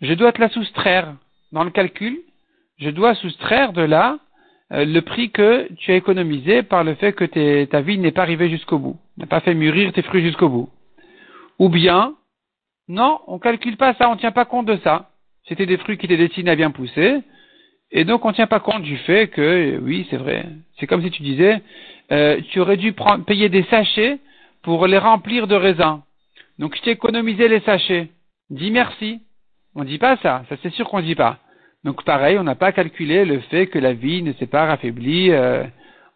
Je 0.00 0.14
dois 0.14 0.32
te 0.32 0.40
la 0.40 0.48
soustraire 0.48 1.14
dans 1.52 1.64
le 1.64 1.70
calcul, 1.70 2.18
je 2.78 2.90
dois 2.90 3.14
soustraire 3.16 3.72
de 3.72 3.82
là 3.82 4.18
euh, 4.72 4.84
le 4.84 5.00
prix 5.00 5.30
que 5.30 5.68
tu 5.74 5.90
as 5.90 5.96
économisé 5.96 6.62
par 6.62 6.84
le 6.84 6.94
fait 6.94 7.12
que 7.12 7.64
ta 7.64 7.80
vie 7.80 7.98
n'est 7.98 8.12
pas 8.12 8.22
arrivée 8.22 8.50
jusqu'au 8.50 8.78
bout, 8.78 8.98
n'a 9.16 9.26
pas 9.26 9.40
fait 9.40 9.54
mûrir 9.54 9.92
tes 9.92 10.02
fruits 10.02 10.22
jusqu'au 10.22 10.48
bout. 10.48 10.68
Ou 11.58 11.68
bien, 11.68 12.14
non, 12.88 13.20
on 13.26 13.34
ne 13.34 13.40
calcule 13.40 13.76
pas 13.76 13.94
ça, 13.94 14.08
on 14.08 14.14
ne 14.14 14.20
tient 14.20 14.32
pas 14.32 14.44
compte 14.44 14.66
de 14.66 14.78
ça. 14.82 15.10
C'était 15.46 15.66
des 15.66 15.76
fruits 15.76 15.98
qui 15.98 16.06
étaient 16.06 16.16
destinés 16.16 16.50
à 16.50 16.56
bien 16.56 16.70
pousser, 16.70 17.20
et 17.90 18.04
donc 18.04 18.24
on 18.24 18.28
ne 18.28 18.34
tient 18.34 18.46
pas 18.46 18.60
compte 18.60 18.82
du 18.82 18.96
fait 18.98 19.28
que, 19.28 19.78
oui, 19.82 20.06
c'est 20.10 20.16
vrai, 20.16 20.46
c'est 20.78 20.86
comme 20.86 21.02
si 21.02 21.10
tu 21.10 21.22
disais, 21.22 21.62
euh, 22.12 22.40
tu 22.50 22.60
aurais 22.60 22.76
dû 22.76 22.92
prendre, 22.92 23.24
payer 23.24 23.48
des 23.48 23.64
sachets 23.64 24.18
pour 24.62 24.86
les 24.86 24.98
remplir 24.98 25.46
de 25.46 25.54
raisins. 25.54 26.00
Donc 26.58 26.76
je 26.76 26.82
t'ai 26.82 26.90
économisé 26.90 27.48
les 27.48 27.60
sachets. 27.60 28.08
Dis 28.50 28.70
merci. 28.70 29.20
On 29.74 29.84
dit 29.84 29.98
pas 29.98 30.16
ça, 30.18 30.44
ça 30.48 30.56
c'est 30.62 30.72
sûr 30.72 30.88
qu'on 30.88 30.98
ne 30.98 31.06
dit 31.06 31.14
pas. 31.14 31.38
Donc 31.84 32.04
pareil, 32.04 32.38
on 32.38 32.44
n'a 32.44 32.56
pas 32.56 32.72
calculé 32.72 33.24
le 33.24 33.40
fait 33.40 33.68
que 33.68 33.78
la 33.78 33.92
vie 33.92 34.22
ne 34.22 34.32
s'est 34.34 34.46
pas 34.46 34.66
raffaiblie 34.66 35.30
euh, 35.30 35.64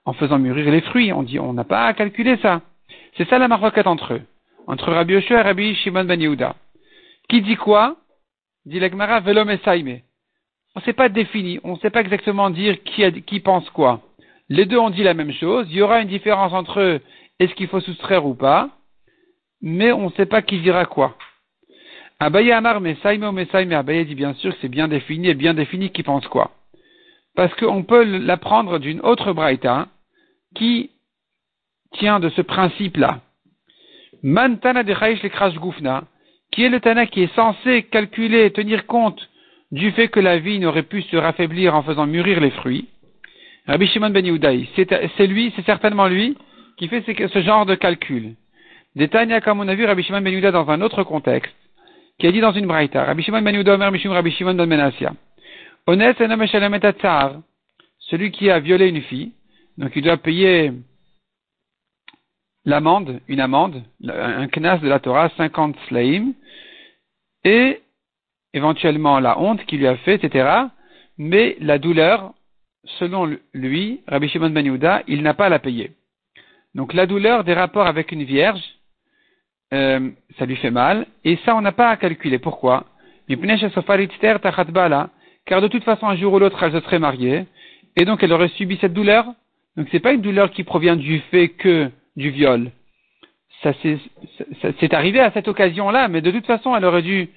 en 0.05 0.13
faisant 0.15 0.39
mûrir 0.39 0.71
les 0.71 0.81
fruits. 0.81 1.13
On 1.13 1.23
dit, 1.23 1.39
on 1.39 1.53
n'a 1.53 1.65
pas 1.65 1.93
calculé 1.95 2.37
ça. 2.39 2.63
C'est 3.17 3.29
ça 3.29 3.39
la 3.39 3.49
maroquette 3.49 3.87
entre 3.87 4.15
eux. 4.15 4.23
entre 4.67 4.91
Rabbi 4.93 5.15
Yoshua 5.15 5.41
et 5.41 5.43
Rabbi 5.43 5.75
Shimon 5.77 6.05
ben 6.05 6.21
Yehuda. 6.21 6.57
Qui 7.33 7.41
dit 7.41 7.57
quoi 7.57 7.97
Dit 8.67 8.79
l'Agmara 8.79 9.21
Velom 9.21 9.49
On 9.49 9.53
ne 9.55 10.85
sait 10.85 10.93
pas 10.93 11.09
défini, 11.09 11.59
on 11.65 11.77
ne 11.77 11.79
sait 11.79 11.89
pas 11.89 12.03
exactement 12.03 12.51
dire 12.51 12.77
qui, 12.85 13.41
pense 13.41 13.71
quoi. 13.71 14.03
Les 14.51 14.67
deux 14.67 14.77
ont 14.77 14.91
dit 14.91 15.03
la 15.03 15.15
même 15.15 15.33
chose. 15.33 15.67
Il 15.71 15.77
y 15.77 15.81
aura 15.81 16.03
une 16.03 16.09
différence 16.09 16.53
entre 16.53 16.81
eux, 16.81 17.01
est-ce 17.39 17.55
qu'il 17.55 17.69
faut 17.69 17.81
soustraire 17.81 18.27
ou 18.27 18.35
pas, 18.35 18.69
mais 19.63 19.93
on 19.93 20.11
ne 20.11 20.13
sait 20.13 20.27
pas 20.27 20.43
qui 20.43 20.61
dira 20.61 20.85
quoi. 20.85 21.17
Abaye 22.21 22.53
Amar 22.53 22.83
Mesaime 22.83 23.25
ou 23.25 23.33
Mesaime, 23.33 23.73
Abaye 23.73 24.05
dit 24.05 24.15
bien 24.15 24.35
sûr 24.35 24.53
que 24.53 24.59
c'est 24.61 24.69
bien 24.69 24.89
défini 24.89 25.29
et 25.29 25.35
bien 25.35 25.55
défini 25.55 25.89
qui 25.89 26.03
pense 26.03 26.29
quoi. 26.29 26.51
Parce 27.35 27.55
qu'on 27.55 27.83
peut 27.83 28.05
l'apprendre 28.05 28.79
d'une 28.79 29.01
autre 29.01 29.33
braïta 29.33 29.89
qui 30.55 30.91
tient 31.93 32.21
de 32.21 32.29
ce 32.29 32.43
principe-là. 32.43 33.23
Mantana 34.23 34.83
de 34.83 34.93
le 34.93 35.59
Gufna, 35.59 36.05
qui 36.53 36.65
est 36.65 36.69
le 36.69 36.81
Tana 36.81 37.07
qui 37.07 37.23
est 37.23 37.35
censé 37.35 37.83
calculer, 37.85 38.53
tenir 38.53 38.87
compte 38.87 39.29
du 39.73 39.91
fait 39.93 40.09
que 40.09 40.21
la 40.21 40.39
vie 40.39 40.61
n'aurait 40.61 40.83
pu 40.83 41.03
se 41.03 41.17
raffaiblir 41.17 41.75
en 41.75 41.83
faisant 41.83 42.07
mûrir 42.07 42.41
les 42.41 42.51
fruits? 42.51 42.89
Rabbi 43.67 43.87
Shimon 43.89 44.11
ben 44.11 44.25
Yehudaï, 44.25 44.69
c'est 44.77 45.27
lui, 45.27 45.53
c'est 45.57 45.65
certainement 45.65 46.09
lui 46.09 46.37
qui 46.77 46.89
fait 46.89 47.03
ce, 47.07 47.41
genre 47.41 47.67
de 47.67 47.75
calcul. 47.75 48.35
Des 48.95 49.09
comme 49.43 49.61
on 49.61 49.69
a 49.69 49.75
vu 49.75 49.85
Rabbi 49.85 50.03
Shimon 50.03 50.21
ben 50.21 50.33
Yehuda 50.33 50.51
dans 50.51 50.69
un 50.69 50.83
autre 50.83 51.03
contexte, 51.05 51.55
qui 52.19 52.27
a 52.27 52.33
dit 52.33 52.41
dans 52.41 52.53
une 52.53 52.67
braïta, 52.67 53.05
Rabbi 53.05 53.23
Shimon 53.23 53.43
ben 53.43 53.55
Yehuda 53.55 53.75
Omer 53.75 53.91
Mishum 53.91 54.13
Rabbi 54.13 54.31
Shimon 54.31 54.55
ben 54.55 54.67
Menassia. 54.67 55.15
Ones 55.87 56.15
celui 58.11 58.31
qui 58.31 58.51
a 58.51 58.59
violé 58.59 58.89
une 58.89 59.01
fille, 59.03 59.33
donc 59.79 59.93
il 59.97 60.03
doit 60.03 60.19
payer 60.19 60.73
l'amende, 62.65 63.21
une 63.29 63.41
amende, 63.41 63.83
un 64.07 64.49
knas 64.49 64.79
de 64.79 64.89
la 64.89 64.99
Torah, 64.99 65.31
50 65.37 65.77
slaim, 65.89 66.35
et 67.45 67.81
éventuellement 68.55 69.19
la 69.21 69.39
honte 69.39 69.65
qu'il 69.67 69.81
lui 69.81 69.87
a 69.87 69.97
fait, 69.97 70.23
etc. 70.23 70.49
Mais 71.19 71.57
la 71.61 71.79
douleur, 71.79 72.33
selon 72.99 73.37
lui, 73.55 74.01
Rabbi 74.07 74.29
Shimon 74.29 74.51
Ben 74.51 74.79
il 75.07 75.23
n'a 75.23 75.35
pas 75.35 75.47
à 75.47 75.49
la 75.49 75.59
payer. 75.59 75.93
Donc 76.75 76.95
la 76.95 77.07
douleur 77.07 77.45
des 77.45 77.55
rapports 77.55 77.87
avec 77.87 78.13
une 78.13 78.25
vierge, 78.25 78.63
euh, 79.73 80.11
ça 80.39 80.47
lui 80.47 80.57
fait 80.57 80.71
mal, 80.71 81.07
et 81.25 81.39
ça 81.45 81.55
on 81.57 81.61
n'a 81.61 81.73
pas 81.73 81.89
à 81.89 81.97
calculer. 81.97 82.39
Pourquoi? 82.39 82.87
Car 85.45 85.61
de 85.61 85.69
toute 85.69 85.85
façon, 85.85 86.07
un 86.07 86.17
jour 86.17 86.33
ou 86.35 86.39
l'autre, 86.39 86.63
elle 86.63 86.73
se 86.73 86.81
serait 86.81 86.99
mariée, 86.99 87.47
et 87.97 88.05
donc 88.05 88.23
elle 88.23 88.33
aurait 88.33 88.49
subi 88.49 88.79
cette 88.81 88.93
douleur. 88.93 89.27
Donc 89.77 89.89
c'est 89.91 90.01
pas 90.01 90.13
une 90.13 90.21
douleur 90.21 90.51
qui 90.51 90.65
provient 90.65 90.97
du 90.97 91.21
fait 91.31 91.49
que 91.49 91.91
du 92.17 92.31
viol. 92.31 92.71
Ça 93.63 93.73
c'est 94.79 94.95
arrivé 94.95 95.21
à 95.21 95.31
cette 95.33 95.49
occasion-là, 95.49 96.09
mais 96.09 96.21
de 96.21 96.31
toute 96.31 96.47
façon, 96.47 96.75
elle 96.75 96.85
aurait 96.85 97.03
dû, 97.03 97.29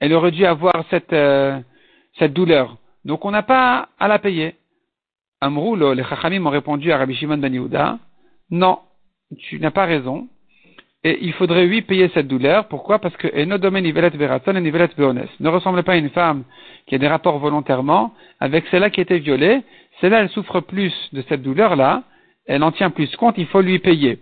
elle 0.00 0.12
aurait 0.12 0.32
dû 0.32 0.44
avoir 0.44 0.84
cette, 0.90 1.12
euh, 1.12 1.58
cette 2.18 2.32
douleur. 2.32 2.76
Donc 3.04 3.24
on 3.24 3.30
n'a 3.30 3.42
pas 3.42 3.88
à 3.98 4.08
la 4.08 4.18
payer. 4.18 4.54
Amrou, 5.40 5.76
les 5.76 6.04
Chachamim 6.04 6.44
ont 6.46 6.50
répondu 6.50 6.90
à 6.90 6.98
Rabbi 6.98 7.14
Shimon 7.14 7.38
ben 7.38 7.98
non, 8.50 8.78
tu 9.38 9.60
n'as 9.60 9.70
pas 9.70 9.84
raison. 9.84 10.26
Et 11.04 11.18
il 11.20 11.32
faudrait 11.32 11.66
lui 11.66 11.82
payer 11.82 12.10
cette 12.12 12.26
douleur. 12.26 12.66
Pourquoi? 12.66 12.98
Parce 12.98 13.16
que 13.16 13.28
ne 13.28 15.48
ressemble 15.48 15.82
pas 15.84 15.92
à 15.92 15.96
une 15.96 16.10
femme 16.10 16.42
qui 16.86 16.96
a 16.96 16.98
des 16.98 17.06
rapports 17.06 17.38
volontairement 17.38 18.12
avec 18.40 18.66
celle-là 18.66 18.90
qui 18.90 19.00
a 19.00 19.04
été 19.04 19.20
violée. 19.20 19.62
Celle-là, 20.00 20.22
elle 20.22 20.28
souffre 20.30 20.58
plus 20.58 20.92
de 21.12 21.22
cette 21.28 21.42
douleur-là 21.42 22.02
elle 22.48 22.62
en 22.62 22.72
tient 22.72 22.90
plus 22.90 23.14
compte, 23.16 23.36
il 23.38 23.46
faut 23.46 23.60
lui 23.60 23.78
payer. 23.78 24.18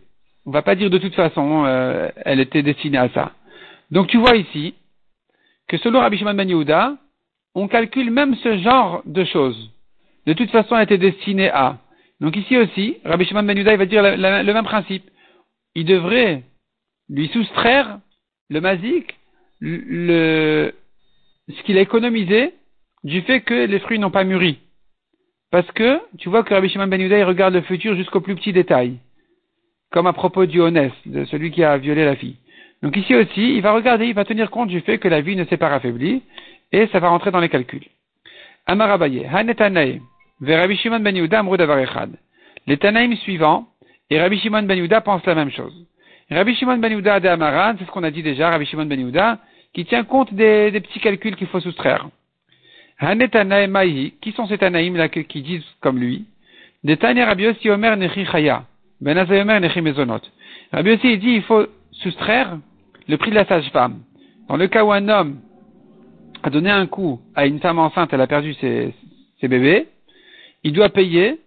On 0.47 0.53
va 0.53 0.63
pas 0.63 0.77
dire 0.77 0.91
de 0.91 0.99
toute 0.99 1.15
façon, 1.15 1.65
euh, 1.67 2.09
elle 2.25 2.39
était 2.39 2.63
destinée 2.63 2.99
à 2.99 3.09
ça. 3.11 3.33
Donc 3.91 4.07
tu 4.07 4.17
vois 4.17 4.37
ici 4.37 4.75
que 5.69 5.77
selon 5.79 6.01
Rabbi 6.01 6.19
Shimon 6.19 6.35
Ben 6.35 6.49
Yehuda, 6.49 6.97
on 7.57 7.67
calcule 7.67 8.13
même 8.13 8.37
ce 8.37 8.59
genre 8.59 9.03
de 9.05 9.25
choses. 9.25 9.71
De 10.27 10.33
toute 10.33 10.51
façon, 10.51 10.77
elle 10.77 10.85
était 10.85 10.99
destinée 10.99 11.51
à. 11.51 11.79
Donc 12.21 12.37
ici 12.37 12.57
aussi, 12.57 12.99
Rabbi 13.05 13.25
Shimon 13.25 13.43
Ben 13.43 13.57
Yehuda, 13.57 13.73
il 13.73 13.79
va 13.79 13.87
dire 13.87 14.03
le, 14.03 14.53
même 14.53 14.65
principe. 14.65 15.11
Il 15.75 15.85
devrait 15.85 16.45
lui 17.09 17.29
soustraire 17.29 17.99
le 18.49 18.61
mazik, 18.61 19.17
le, 19.61 20.73
ce 21.49 21.63
qu'il 21.65 21.77
a 21.77 21.81
économisé 21.81 22.55
du 23.03 23.21
fait 23.23 23.41
que 23.41 23.67
les 23.67 23.81
fruits 23.81 23.99
n'ont 23.99 24.11
pas 24.13 24.25
mûri. 24.25 24.59
Parce 25.51 25.71
que 25.73 26.01
tu 26.19 26.29
vois 26.29 26.45
que 26.45 26.55
Rabbi 26.55 26.69
Shimon 26.69 26.87
Ben 26.87 27.01
Yehuda, 27.01 27.27
regarde 27.27 27.55
le 27.55 27.63
futur 27.63 27.97
jusqu'au 27.97 28.21
plus 28.21 28.37
petit 28.37 28.53
détail. 28.53 28.99
Comme 29.97 30.07
à 30.07 30.13
propos 30.13 30.45
du 30.45 30.61
Honest, 30.61 30.95
de 31.07 31.25
celui 31.25 31.51
qui 31.51 31.65
a 31.65 31.79
violé 31.79 32.05
la 32.05 32.17
fille. 32.17 32.37
Donc 32.83 32.95
ici 32.99 33.15
aussi, 33.15 33.55
il 33.57 33.63
va 33.63 33.73
regarder, 33.73 34.05
il 34.05 34.13
va 34.13 34.27
tenir 34.27 34.51
compte 34.51 34.69
du 34.69 34.83
fait 34.83 34.99
que 34.99 35.09
la 35.09 35.23
vie 35.23 35.37
ne 35.37 35.47
s'est 35.47 35.57
pas 35.57 35.71
raffaiblie, 35.71 36.21
et 36.71 36.87
ça 36.89 36.99
va 37.01 37.09
rentrer 37.09 37.31
dans 37.31 37.41
les 37.41 37.49
calculs. 37.49 37.87
Amarabaye, 38.67 39.25
Hanetanae, 39.25 40.03
Shimon 40.77 41.01
Ben 41.01 41.17
Les 42.67 42.77
Tanaïm 42.77 43.17
suivants, 43.17 43.69
et 44.11 44.21
Rabbi 44.21 44.39
Shimon 44.39 44.65
Ben 44.65 44.87
pensent 45.01 45.25
la 45.25 45.35
même 45.35 45.51
chose. 45.51 45.73
Rabbi 46.31 46.55
Shimon 46.57 46.77
Ben 46.77 47.01
de 47.01 47.29
Amaran, 47.29 47.77
c'est 47.79 47.87
ce 47.87 47.91
qu'on 47.91 48.05
a 48.05 48.11
dit 48.11 48.23
déjà, 48.23 48.51
Rabbi 48.51 48.67
Shimon 48.67 48.85
Ben 48.85 49.39
qui 49.73 49.87
tient 49.87 50.05
compte 50.05 50.35
des 50.35 50.73
petits 50.73 51.01
calculs 51.01 51.37
qu'il 51.37 51.47
faut 51.47 51.61
soustraire 51.61 52.07
qui 53.01 54.33
sont 54.33 54.47
ces 54.47 54.59
Tanaïm 54.59 54.97
là 54.97 55.09
qui 55.09 55.41
disent 55.41 55.65
comme 55.81 55.99
lui? 55.99 56.27
Des 56.85 56.99
Tanya 56.99 57.25
Rabbi 57.25 57.47
Omer 57.71 57.97
Ben. 59.01 59.19
Rabbi 59.19 60.91
Yossi 60.91 61.13
il 61.13 61.19
dit 61.19 61.31
il 61.31 61.43
faut 61.43 61.67
soustraire 61.93 62.59
le 63.09 63.17
prix 63.17 63.31
de 63.31 63.37
la 63.37 63.47
sage-femme. 63.47 64.01
Dans 64.49 64.57
le 64.57 64.69
cas 64.69 64.85
où 64.85 64.93
un 64.93 65.09
homme 65.09 65.41
a 66.43 66.51
donné 66.51 66.71
un 66.71 66.87
coup 66.87 67.21
à 67.35 67.47
une 67.47 67.61
femme 67.61 67.79
enceinte, 67.79 68.13
elle 68.13 68.21
a 68.21 68.27
perdu 68.27 68.55
ses, 68.55 68.95
bébés, 69.43 69.89
il 70.65 70.73
doit 70.73 70.89
payer, 70.89 71.41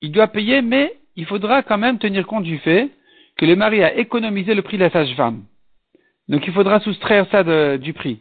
il 0.00 0.12
doit 0.12 0.28
payer, 0.28 0.62
mais 0.62 0.94
il 1.16 1.26
faudra 1.26 1.62
quand 1.62 1.78
même 1.78 1.98
tenir 1.98 2.26
compte 2.26 2.44
du 2.44 2.58
fait 2.58 2.90
que 3.36 3.46
le 3.46 3.56
mari 3.56 3.82
a 3.82 3.96
économisé 3.96 4.54
le 4.54 4.62
prix 4.62 4.76
de 4.76 4.84
la 4.84 4.90
sage-femme. 4.90 5.42
Donc 6.28 6.46
il 6.46 6.52
faudra 6.52 6.80
soustraire 6.80 7.26
ça 7.30 7.42
du 7.76 7.92
prix. 7.92 8.20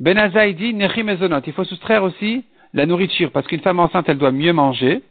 Ben 0.00 0.28
dit 0.54 0.74
Il 0.76 1.52
faut 1.52 1.64
soustraire 1.64 2.02
aussi 2.02 2.44
la 2.72 2.86
nourriture, 2.86 3.30
parce 3.30 3.46
qu'une 3.46 3.60
femme 3.60 3.80
enceinte, 3.80 4.08
elle 4.08 4.18
doit 4.18 4.32
mieux 4.32 4.52
manger. 4.52 5.02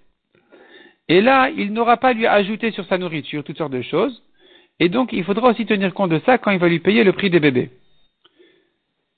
Et 1.10 1.22
là, 1.22 1.50
il 1.50 1.74
n'aura 1.74 1.98
pas 1.98 2.10
à 2.10 2.14
lui 2.14 2.28
ajouter 2.28 2.72
sur 2.72 2.86
sa 2.86 2.98
nourriture 2.98 3.44
toutes 3.44 3.58
sortes 3.58 3.74
de 3.74 3.82
choses. 3.82 4.24
Et 4.80 4.90
donc, 4.90 5.14
il 5.14 5.24
faudra 5.24 5.50
aussi 5.50 5.66
tenir 5.66 5.94
compte 5.94 6.12
de 6.12 6.22
ça 6.26 6.38
quand 6.38 6.52
il 6.52 6.60
va 6.60 6.68
lui 6.68 6.80
payer 6.80 7.04
le 7.04 7.14
prix 7.14 7.30
des 7.30 7.40
bébés. 7.40 7.70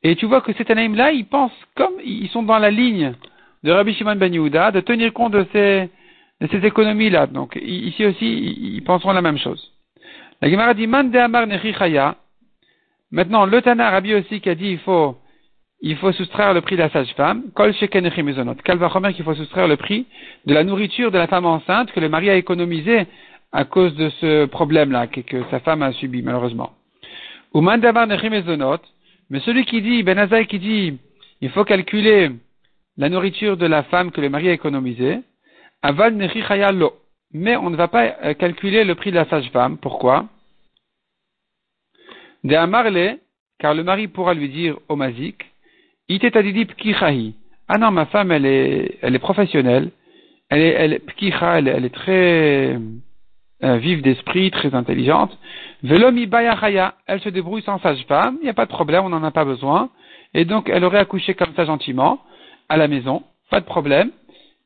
Et 0.03 0.15
tu 0.15 0.25
vois 0.25 0.41
que 0.41 0.53
cet 0.53 0.69
anaïm-là, 0.69 1.11
ils 1.11 1.25
pensent 1.25 1.51
comme, 1.75 1.93
ils 2.03 2.29
sont 2.29 2.43
dans 2.43 2.59
la 2.59 2.69
ligne 2.69 3.13
de 3.63 3.71
Rabbi 3.71 3.93
Shimon 3.93 4.15
ben 4.15 4.33
Yehuda, 4.33 4.71
de 4.71 4.81
tenir 4.81 5.13
compte 5.13 5.33
de 5.33 5.45
ces, 5.51 5.89
de 6.41 6.65
économies-là. 6.65 7.27
Donc, 7.27 7.57
ici 7.61 8.05
aussi, 8.05 8.25
ils 8.25 8.83
penseront 8.83 9.13
la 9.13 9.21
même 9.21 9.37
chose. 9.37 9.71
La 10.41 10.49
Gemara 10.49 10.73
dit, 10.73 10.87
Man 10.87 11.09
de 11.09 12.15
Maintenant, 13.11 13.45
le 13.45 13.61
Tana 13.61 13.89
Rabbi 13.91 14.13
aussi 14.13 14.41
qui 14.41 14.49
a 14.49 14.55
dit, 14.55 14.71
il 14.71 14.79
faut 14.79 15.17
il 15.81 15.97
faut 15.97 16.11
soustraire 16.13 16.53
le 16.53 16.61
prix 16.61 16.75
de 16.75 16.81
la 16.81 16.89
sage-femme, 16.89 17.51
kol 17.53 17.73
sheken 17.73 18.09
qu'il 18.09 19.23
faut 19.23 19.35
soustraire 19.35 19.67
le 19.67 19.77
prix 19.77 20.05
de 20.45 20.53
la 20.53 20.63
nourriture 20.63 21.11
de 21.11 21.17
la 21.17 21.27
femme 21.27 21.45
enceinte 21.45 21.91
que 21.91 21.99
le 21.99 22.09
mari 22.09 22.29
a 22.29 22.35
économisé 22.35 23.05
à 23.51 23.65
cause 23.65 23.95
de 23.95 24.09
ce 24.21 24.45
problème-là 24.45 25.07
que, 25.07 25.43
sa 25.51 25.59
femme 25.59 25.81
a 25.81 25.91
subi, 25.93 26.21
malheureusement. 26.21 26.73
Ou 27.53 27.61
mandavar 27.61 28.07
mais 29.29 29.39
celui 29.39 29.65
qui 29.65 29.81
dit, 29.81 30.03
Ben 30.03 30.45
qui 30.45 30.59
dit, 30.59 30.97
il 31.41 31.49
faut 31.49 31.63
calculer 31.63 32.31
la 32.97 33.09
nourriture 33.09 33.57
de 33.57 33.65
la 33.65 33.83
femme 33.83 34.11
que 34.11 34.21
le 34.21 34.29
mari 34.29 34.49
a 34.49 34.53
économisé, 34.53 35.19
aval 35.81 36.17
lo. 36.77 36.93
Mais 37.31 37.55
on 37.55 37.69
ne 37.69 37.75
va 37.75 37.87
pas 37.87 38.15
euh, 38.23 38.33
calculer 38.33 38.83
le 38.83 38.95
prix 38.95 39.11
de 39.11 39.15
la 39.15 39.25
sage-femme. 39.25 39.77
Pourquoi? 39.77 40.27
De 42.43 42.55
amarle, 42.55 43.17
car 43.59 43.73
le 43.73 43.83
mari 43.83 44.07
pourra 44.07 44.33
lui 44.33 44.47
dire 44.47 44.77
au 44.87 44.95
mazik, 44.95 45.43
ah 47.67 47.77
non, 47.77 47.91
ma 47.91 48.05
femme, 48.05 48.31
elle 48.31 48.45
est, 48.45 48.99
elle 49.01 49.15
est 49.15 49.19
professionnelle. 49.19 49.91
Elle 50.49 50.61
est, 50.61 50.73
elle, 50.77 51.01
elle, 51.55 51.67
elle 51.67 51.85
est 51.85 51.93
très 51.93 52.77
euh, 53.63 53.77
vive 53.77 54.01
d'esprit, 54.03 54.51
très 54.51 54.75
intelligente. 54.75 55.35
Velomi 55.81 56.29
elle 57.07 57.21
se 57.21 57.29
débrouille 57.29 57.63
sans 57.63 57.79
sage-femme. 57.79 58.37
Il 58.41 58.43
n'y 58.43 58.49
a 58.49 58.53
pas 58.53 58.65
de 58.65 58.71
problème, 58.71 59.05
on 59.05 59.09
n'en 59.09 59.23
a 59.23 59.31
pas 59.31 59.45
besoin. 59.45 59.89
Et 60.35 60.45
donc, 60.45 60.69
elle 60.69 60.83
aurait 60.83 60.99
accouché 60.99 61.33
comme 61.33 61.53
ça 61.55 61.65
gentiment, 61.65 62.19
à 62.69 62.77
la 62.77 62.87
maison. 62.87 63.23
Pas 63.49 63.59
de 63.59 63.65
problème. 63.65 64.11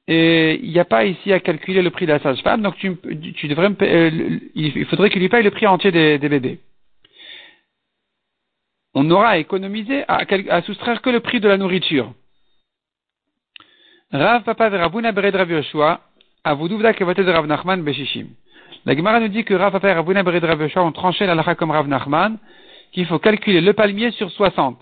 Et 0.07 0.59
il 0.61 0.71
n'y 0.71 0.79
a 0.79 0.85
pas 0.85 1.05
ici 1.05 1.31
à 1.31 1.39
calculer 1.39 1.81
le 1.81 1.91
prix 1.91 2.05
de 2.05 2.11
la 2.11 2.19
sage-femme. 2.19 2.61
Donc, 2.61 2.75
tu, 2.77 2.97
tu 3.35 3.47
devrais 3.47 3.69
euh, 3.81 4.39
il 4.55 4.85
faudrait 4.87 5.09
qu'il 5.09 5.21
lui 5.21 5.29
paye 5.29 5.43
le 5.43 5.51
prix 5.51 5.67
entier 5.67 5.91
des 5.91 6.17
bébés 6.17 6.59
on 8.93 9.03
n'aura 9.03 9.29
à 9.29 9.37
économiser, 9.37 10.03
à, 10.07 10.61
soustraire 10.63 11.01
que 11.01 11.09
le 11.09 11.19
prix 11.19 11.39
de 11.39 11.47
la 11.47 11.57
nourriture. 11.57 12.13
Rav 14.11 14.43
Papa 14.43 14.69
de 14.69 14.77
Rabuna 14.77 15.11
Bered 15.11 15.35
Rav 15.35 15.51
Yoshua, 15.51 16.01
Avouduvda 16.43 16.93
Kevote 16.93 17.19
de 17.19 17.31
Rav 17.31 17.45
Nachman 17.45 17.83
Beshishim. 17.83 18.29
La 18.85 18.95
Gemara 18.95 19.19
nous 19.19 19.27
dit 19.27 19.43
que 19.43 19.53
Rav 19.53 19.71
Papa 19.71 19.89
et 19.89 19.93
Rabuna 19.93 20.23
Bered 20.23 20.43
Rav 20.43 20.61
Yoshua 20.61 20.83
ont 20.83 20.91
tranché 20.91 21.27
la 21.27 21.35
lacha 21.35 21.53
comme 21.55 21.71
Rav 21.71 21.87
Nachman, 21.87 22.37
qu'il 22.91 23.05
faut 23.05 23.19
calculer 23.19 23.61
le 23.61 23.73
palmier 23.73 24.11
sur 24.11 24.31
60. 24.31 24.79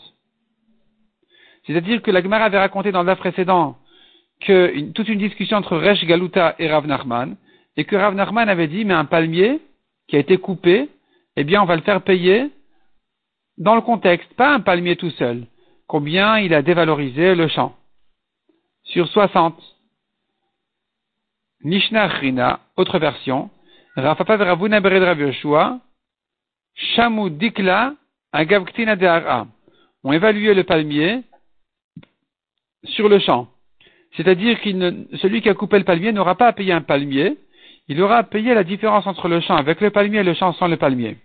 C'est-à-dire 1.65 2.01
que 2.01 2.11
la 2.11 2.21
Gemara 2.21 2.45
avait 2.45 2.59
raconté 2.59 2.93
dans 2.93 3.03
le 3.03 3.15
précédent 3.15 3.77
que 4.39 4.91
toute 4.91 5.09
une 5.09 5.19
discussion 5.19 5.57
entre 5.57 5.75
Resh 5.75 6.05
Galuta 6.05 6.55
et 6.59 6.69
Rav 6.69 6.87
Nachman, 6.87 7.35
et 7.75 7.83
que 7.83 7.95
Rav 7.97 8.15
Nachman 8.15 8.47
avait 8.47 8.67
dit, 8.67 8.85
mais 8.85 8.93
un 8.93 9.05
palmier 9.05 9.59
qui 10.07 10.15
a 10.15 10.19
été 10.19 10.37
coupé, 10.37 10.89
eh 11.35 11.43
bien, 11.43 11.61
on 11.61 11.65
va 11.65 11.75
le 11.75 11.81
faire 11.81 12.01
payer 12.01 12.49
dans 13.57 13.75
le 13.75 13.81
contexte, 13.81 14.31
pas 14.35 14.53
un 14.53 14.59
palmier 14.59 14.95
tout 14.95 15.09
seul. 15.11 15.45
Combien 15.87 16.39
il 16.39 16.53
a 16.53 16.61
dévalorisé 16.61 17.35
le 17.35 17.47
champ 17.47 17.75
Sur 18.83 19.07
60. 19.07 19.55
Nishna 21.63 22.07
Rina, 22.07 22.59
autre 22.75 22.99
version, 22.99 23.49
Rafapa 23.95 24.37
Ravuna 24.37 24.79
Bered 24.79 25.03
Rav 25.03 25.19
Yoshua, 25.19 25.79
Shamu 26.75 27.31
Dikla, 27.31 27.95
Agavktina 28.31 28.95
On 30.03 30.11
évaluait 30.11 30.53
le 30.53 30.63
palmier 30.63 31.23
sur 32.83 33.09
le 33.09 33.19
champ. 33.19 33.47
C'est-à-dire 34.15 34.61
que 34.61 35.17
celui 35.17 35.41
qui 35.41 35.49
a 35.49 35.55
coupé 35.55 35.79
le 35.79 35.83
palmier 35.83 36.11
n'aura 36.11 36.35
pas 36.35 36.47
à 36.47 36.53
payer 36.53 36.73
un 36.73 36.81
palmier, 36.81 37.37
il 37.87 38.01
aura 38.01 38.17
à 38.17 38.23
payer 38.23 38.53
la 38.53 38.63
différence 38.63 39.07
entre 39.07 39.27
le 39.27 39.39
champ 39.39 39.55
avec 39.55 39.81
le 39.81 39.89
palmier 39.89 40.19
et 40.19 40.23
le 40.23 40.33
champ 40.33 40.53
sans 40.53 40.67
le 40.67 40.77
palmier. 40.77 41.17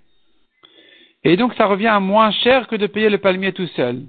Et 1.25 1.37
donc 1.37 1.55
ça 1.55 1.67
revient 1.67 1.89
à 1.89 2.01
moins 2.01 2.31
cher 2.31 2.69
que 2.69 2.77
de 2.77 2.87
payer 2.87 3.11
le 3.11 3.19
palmier 3.19 3.53
tout 3.53 3.67
seul. 3.69 4.03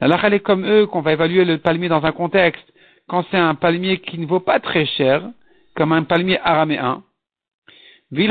La 0.00 0.08
lacha 0.08 0.28
est 0.28 0.40
comme 0.40 0.66
eux 0.66 0.86
qu'on 0.86 1.00
va 1.00 1.12
évaluer 1.12 1.44
le 1.44 1.58
palmier 1.58 1.88
dans 1.88 2.04
un 2.04 2.12
contexte 2.12 2.66
quand 3.08 3.24
c'est 3.30 3.38
un 3.38 3.54
palmier 3.54 3.98
qui 3.98 4.18
ne 4.18 4.26
vaut 4.26 4.40
pas 4.40 4.58
très 4.58 4.86
cher, 4.86 5.22
comme 5.76 5.92
un 5.92 6.02
palmier 6.02 6.40
araméen. 6.40 7.04
La 8.10 8.26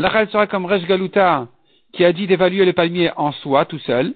lacha 0.00 0.26
sera 0.26 0.46
comme 0.46 0.66
Resh 0.66 0.86
Galuta 0.86 1.48
qui 1.94 2.04
a 2.04 2.12
dit 2.12 2.26
d'évaluer 2.26 2.64
le 2.64 2.72
palmier 2.72 3.10
en 3.16 3.32
soi 3.32 3.64
tout 3.64 3.78
seul, 3.78 4.14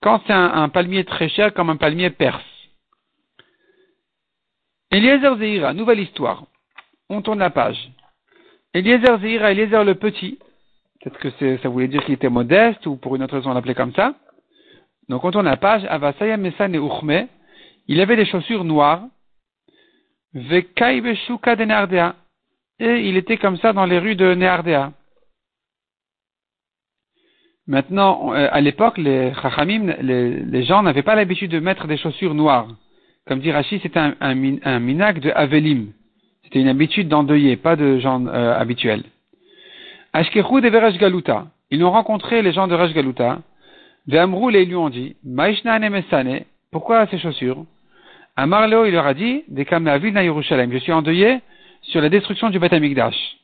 quand 0.00 0.22
c'est 0.26 0.32
un, 0.32 0.68
palmier 0.68 1.04
très 1.04 1.28
cher 1.28 1.52
comme 1.52 1.70
un 1.70 1.76
palmier 1.76 2.10
perse. 2.10 2.44
Eliezer 4.90 5.36
Zeira, 5.38 5.74
nouvelle 5.74 6.00
histoire. 6.00 6.44
On 7.08 7.22
tourne 7.22 7.38
la 7.38 7.50
page. 7.50 7.90
Eliezer 8.74 9.18
Zeira, 9.20 9.52
Eliezer 9.52 9.84
le 9.84 9.94
petit. 9.94 10.38
Peut-être 11.00 11.18
que 11.18 11.58
ça 11.58 11.68
voulait 11.68 11.88
dire 11.88 12.04
qu'il 12.04 12.14
était 12.14 12.28
modeste, 12.28 12.86
ou 12.86 12.96
pour 12.96 13.14
une 13.14 13.22
autre 13.22 13.36
raison 13.36 13.50
on 13.50 13.54
l'appelait 13.54 13.74
comme 13.74 13.94
ça. 13.94 14.14
Donc 15.08 15.24
on 15.24 15.30
tourne 15.30 15.46
la 15.46 15.56
page. 15.56 15.84
Avasaya 15.88 16.36
Mesan 16.36 16.74
et 16.74 16.78
Uchme. 16.78 17.28
Il 17.86 18.00
avait 18.00 18.16
des 18.16 18.26
chaussures 18.26 18.64
noires. 18.64 19.04
Vekai 20.34 21.00
de 21.00 21.64
Neardea. 21.64 22.16
Et 22.80 23.08
il 23.08 23.16
était 23.16 23.38
comme 23.38 23.56
ça 23.58 23.72
dans 23.72 23.86
les 23.86 23.98
rues 23.98 24.16
de 24.16 24.34
Neardea. 24.34 24.92
Maintenant, 27.66 28.32
euh, 28.32 28.48
à 28.50 28.60
l'époque, 28.62 28.96
les 28.96 29.32
chachamim, 29.42 29.94
les, 30.00 30.64
gens 30.64 30.82
n'avaient 30.82 31.02
pas 31.02 31.14
l'habitude 31.14 31.50
de 31.50 31.60
mettre 31.60 31.86
des 31.86 31.98
chaussures 31.98 32.34
noires. 32.34 32.68
Comme 33.28 33.40
dit 33.40 33.52
Rachid, 33.52 33.82
c'était 33.82 34.00
un, 34.00 34.14
un, 34.20 34.78
minac 34.80 35.20
de 35.20 35.30
Avelim. 35.30 35.92
C'était 36.44 36.60
une 36.60 36.68
habitude 36.68 37.08
d'endeuiller, 37.08 37.56
pas 37.56 37.76
de 37.76 37.98
gens 37.98 38.26
euh, 38.26 38.58
habituels. 38.58 39.04
Ashkechu 40.14 40.62
de 40.62 40.68
Veresh 40.68 40.96
Galuta. 40.96 41.46
Ils 41.70 41.84
ont 41.84 41.90
rencontré 41.90 42.40
les 42.40 42.52
gens 42.52 42.66
de 42.66 42.74
Resh 42.74 42.94
Galuta. 42.94 43.40
De 44.06 44.16
Amroul 44.16 44.56
et 44.56 44.62
ils 44.62 44.68
lui 44.68 44.76
ont 44.76 44.88
dit, 44.88 45.16
Maishna 45.22 45.78
pourquoi 46.70 47.06
ces 47.08 47.18
chaussures? 47.18 47.66
Amarleo, 48.34 48.86
il 48.86 48.92
leur 48.92 49.06
a 49.06 49.12
dit, 49.12 49.44
de 49.48 49.62
Yerushalayim. 50.22 50.72
Je 50.72 50.78
suis 50.78 50.92
endeuillé 50.92 51.40
sur 51.82 52.00
la 52.00 52.08
destruction 52.08 52.48
du 52.48 52.58
Beth 52.58 52.72
Amikdash. 52.72 53.36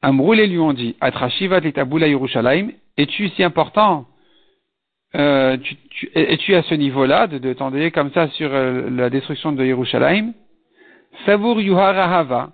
Amroul 0.00 0.40
et 0.40 0.46
lui 0.46 0.58
ont 0.58 0.72
dit, 0.72 0.96
Atrashivat 1.02 1.58
et 1.58 1.74
Yerushalayim, 1.76 2.70
es-tu 2.96 3.28
si 3.28 3.44
important? 3.44 4.06
Euh, 5.14 5.56
Es-tu 6.14 6.54
à 6.54 6.62
ce 6.62 6.74
niveau-là 6.74 7.26
de, 7.26 7.38
de 7.38 7.88
comme 7.90 8.12
ça 8.12 8.28
sur 8.30 8.52
euh, 8.52 8.88
la 8.90 9.10
destruction 9.10 9.52
de 9.52 9.64
Yerushalayim? 9.64 10.32
Savour 11.26 11.60
Yuharahava, 11.60 12.52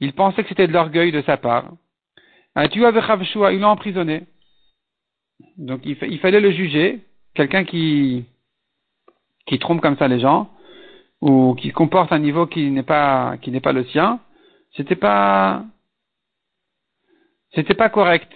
il 0.00 0.12
pensait 0.12 0.42
que 0.42 0.48
c'était 0.48 0.66
de 0.66 0.72
l'orgueil 0.72 1.12
de 1.12 1.22
sa 1.22 1.36
part. 1.36 1.72
Tu 2.72 2.80
il 2.80 3.60
l'a 3.60 3.68
emprisonné. 3.68 4.24
Donc 5.56 5.80
il, 5.84 5.96
il, 6.02 6.18
fallait 6.18 6.40
le 6.40 6.50
juger, 6.50 7.00
quelqu'un 7.34 7.64
qui, 7.64 8.24
qui 9.46 9.58
trompe 9.58 9.80
comme 9.80 9.96
ça 9.96 10.08
les 10.08 10.20
gens, 10.20 10.50
ou 11.20 11.54
qui 11.54 11.70
comporte 11.70 12.12
un 12.12 12.18
niveau 12.18 12.46
qui 12.46 12.70
n'est 12.70 12.82
pas, 12.82 13.36
qui 13.40 13.50
n'est 13.50 13.60
pas 13.60 13.72
le 13.72 13.84
sien, 13.84 14.20
c'était 14.76 14.96
pas, 14.96 15.64
c'était 17.54 17.74
pas 17.74 17.88
correct. 17.88 18.30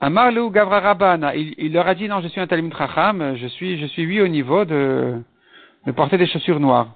Amarlu 0.00 0.50
Gavra 0.52 0.78
Rabana, 0.78 1.34
il, 1.34 1.72
leur 1.72 1.88
a 1.88 1.94
dit 1.96 2.06
non, 2.06 2.20
je 2.20 2.28
suis 2.28 2.40
un 2.40 2.46
Talmud 2.46 2.72
Chacham, 2.72 3.34
je 3.34 3.48
suis, 3.48 3.78
je 3.78 3.86
suis 3.86 4.06
oui 4.06 4.20
au 4.20 4.28
niveau 4.28 4.64
de, 4.64 5.20
de 5.86 5.92
porter 5.92 6.16
des 6.16 6.28
chaussures 6.28 6.60
noires. 6.60 6.94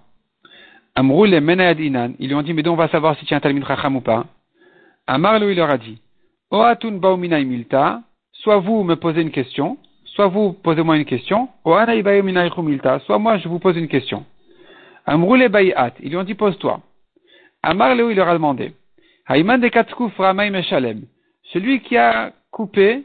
Amrou 0.95 1.25
les 1.25 1.39
Inan, 1.39 2.13
ils 2.21 2.29
lui 2.29 2.35
ont 2.37 2.43
dit, 2.43 2.55
mais 2.55 2.63
donc 2.63 2.75
on 2.75 2.77
va 2.77 2.87
savoir 2.89 3.19
si 3.19 3.25
tu 3.25 3.35
es 3.35 3.37
un 3.37 3.41
Talmud 3.41 3.67
Chacham 3.67 3.97
ou 3.97 4.03
pas. 4.03 4.27
Amarlu, 5.09 5.51
il 5.51 5.57
leur 5.57 5.71
a 5.71 5.79
dit, 5.79 6.01
Oatun 6.53 6.99
Baumina 6.99 7.41
Milta, 7.41 8.03
soit 8.35 8.59
vous 8.59 8.85
me 8.85 8.95
posez 8.95 9.23
une 9.23 9.33
question, 9.33 9.79
soit 10.05 10.29
vous 10.29 10.53
posez-moi 10.53 10.97
une 10.97 11.05
question, 11.05 11.49
soit 11.65 13.19
moi 13.19 13.39
je 13.39 13.49
vous 13.49 13.59
pose 13.59 13.77
une 13.77 13.89
question. 13.89 14.25
Amrou 15.07 15.35
les 15.35 15.49
Bayat, 15.49 15.95
ils 16.01 16.11
lui 16.11 16.17
ont 16.19 16.23
dit, 16.23 16.35
pose-toi. 16.35 16.81
Amarlu, 17.65 18.13
il 18.13 18.17
leur 18.17 18.29
a 18.29 18.35
demandé, 18.35 18.75
Haïman 19.27 19.59
de 19.59 19.67
Katskuf 19.67 20.17
Meshalem, 20.21 21.03
celui 21.53 21.81
qui 21.81 21.97
a 21.97 22.33
coupé, 22.53 23.05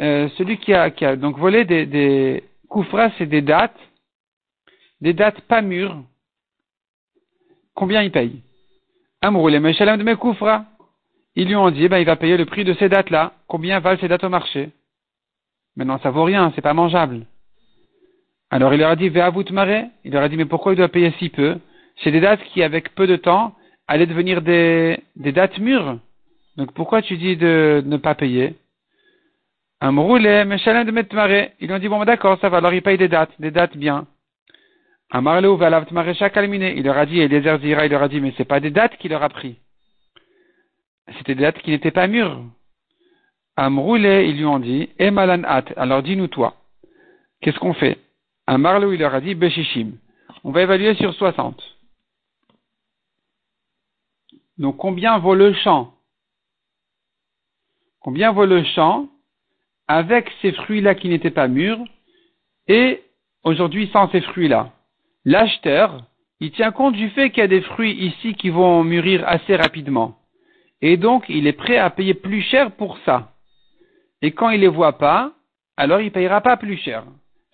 euh, 0.00 0.30
celui 0.38 0.56
qui 0.56 0.72
a, 0.72 1.16
donc 1.16 1.36
volé 1.36 1.66
des, 1.66 1.84
des 1.84 2.42
c'est 3.18 3.26
des 3.26 3.42
dates, 3.42 3.78
des 5.02 5.12
dates 5.12 5.42
pas 5.42 5.60
mûres, 5.60 6.02
combien 7.74 8.02
il 8.02 8.10
paye? 8.10 8.40
Amrou 9.20 9.50
Meshalem 9.50 9.98
de 9.98 10.04
mes 10.04 10.16
koufras. 10.16 10.64
Ils 11.34 11.48
lui 11.48 11.56
ont 11.56 11.70
dit, 11.70 11.88
ben, 11.88 11.98
il 11.98 12.06
va 12.06 12.16
payer 12.16 12.36
le 12.36 12.44
prix 12.44 12.64
de 12.64 12.74
ces 12.74 12.88
dates-là. 12.88 13.32
Combien 13.46 13.80
valent 13.80 13.98
ces 14.00 14.08
dates 14.08 14.24
au 14.24 14.28
marché? 14.28 14.70
Maintenant, 15.76 15.98
ça 16.00 16.10
vaut 16.10 16.24
rien, 16.24 16.52
c'est 16.54 16.60
pas 16.60 16.74
mangeable. 16.74 17.26
Alors 18.50 18.74
il 18.74 18.80
leur 18.80 18.90
a 18.90 18.96
dit, 18.96 19.08
vous 19.08 19.44
marrer. 19.52 19.86
Il 20.04 20.12
leur 20.12 20.22
a 20.22 20.28
dit, 20.28 20.36
mais 20.36 20.44
pourquoi 20.44 20.72
il 20.72 20.76
doit 20.76 20.88
payer 20.88 21.12
si 21.18 21.30
peu? 21.30 21.58
C'est 22.02 22.10
des 22.10 22.20
dates 22.20 22.42
qui, 22.52 22.62
avec 22.62 22.94
peu 22.94 23.06
de 23.06 23.16
temps, 23.16 23.54
allaient 23.86 24.06
devenir 24.06 24.42
des, 24.42 24.98
des 25.16 25.32
dates 25.32 25.58
mûres. 25.58 25.98
Donc 26.56 26.72
pourquoi 26.72 27.02
tu 27.02 27.16
dis 27.16 27.36
de 27.36 27.82
ne 27.84 27.96
pas 27.96 28.14
payer? 28.14 28.56
Un 29.80 29.96
roulé, 29.96 30.44
Meshalem 30.44 30.86
de 30.86 30.92
Metmare. 30.92 31.48
Ils 31.60 31.72
ont 31.72 31.78
dit, 31.78 31.88
bon, 31.88 31.98
bah, 31.98 32.04
d'accord, 32.04 32.38
ça 32.40 32.48
va, 32.48 32.58
alors 32.58 32.72
il 32.72 32.82
paye 32.82 32.98
des 32.98 33.08
dates, 33.08 33.32
des 33.40 33.50
dates 33.50 33.76
bien. 33.76 34.06
Va 35.12 36.14
chaque 36.14 36.34
calminé. 36.34 36.74
Il 36.76 36.84
leur 36.84 36.96
a 36.96 37.04
dit, 37.04 37.20
et 37.20 37.28
les 37.28 37.38
il 37.38 37.90
leur 37.90 38.02
a 38.02 38.08
dit, 38.08 38.20
mais 38.20 38.32
c'est 38.36 38.44
pas 38.44 38.60
des 38.60 38.70
dates 38.70 38.96
qu'il 38.98 39.10
leur 39.10 39.22
a 39.22 39.28
pris. 39.28 39.56
C'était 41.18 41.34
des 41.34 41.42
dates 41.42 41.58
qui 41.58 41.70
n'étaient 41.70 41.90
pas 41.90 42.06
mûres. 42.06 42.44
Amroulé, 43.56 44.28
ils 44.28 44.36
lui 44.36 44.46
ont 44.46 44.60
dit, 44.60 44.88
et 44.98 45.10
malan 45.10 45.42
at, 45.44 45.64
alors 45.76 46.02
dis-nous 46.02 46.28
toi. 46.28 46.56
Qu'est-ce 47.40 47.58
qu'on 47.58 47.74
fait? 47.74 47.98
Un 48.46 48.58
marlou, 48.58 48.92
il 48.92 49.00
leur 49.00 49.14
a 49.14 49.20
dit, 49.20 49.34
beshishim. 49.34 49.92
On 50.44 50.52
va 50.52 50.62
évaluer 50.62 50.94
sur 50.94 51.12
60. 51.12 51.60
Donc 54.58 54.76
combien 54.76 55.18
vaut 55.18 55.34
le 55.34 55.52
champ? 55.54 55.92
Combien 58.02 58.32
vaut 58.32 58.46
le 58.46 58.64
champ 58.64 59.08
avec 59.86 60.30
ces 60.40 60.52
fruits-là 60.52 60.94
qui 60.94 61.08
n'étaient 61.08 61.30
pas 61.30 61.48
mûrs 61.48 61.78
et 62.66 63.02
aujourd'hui 63.44 63.88
sans 63.92 64.10
ces 64.10 64.20
fruits-là 64.20 64.70
L'acheteur, 65.24 66.04
il 66.40 66.50
tient 66.50 66.72
compte 66.72 66.94
du 66.94 67.10
fait 67.10 67.30
qu'il 67.30 67.42
y 67.42 67.44
a 67.44 67.48
des 67.48 67.60
fruits 67.60 67.92
ici 67.92 68.34
qui 68.34 68.50
vont 68.50 68.82
mûrir 68.82 69.22
assez 69.28 69.54
rapidement. 69.54 70.16
Et 70.80 70.96
donc, 70.96 71.26
il 71.28 71.46
est 71.46 71.52
prêt 71.52 71.78
à 71.78 71.90
payer 71.90 72.14
plus 72.14 72.42
cher 72.42 72.72
pour 72.72 72.98
ça. 73.04 73.32
Et 74.20 74.32
quand 74.32 74.50
il 74.50 74.56
ne 74.56 74.62
les 74.62 74.68
voit 74.68 74.98
pas, 74.98 75.32
alors 75.76 76.00
il 76.00 76.06
ne 76.06 76.10
payera 76.10 76.40
pas 76.40 76.56
plus 76.56 76.76
cher. 76.76 77.04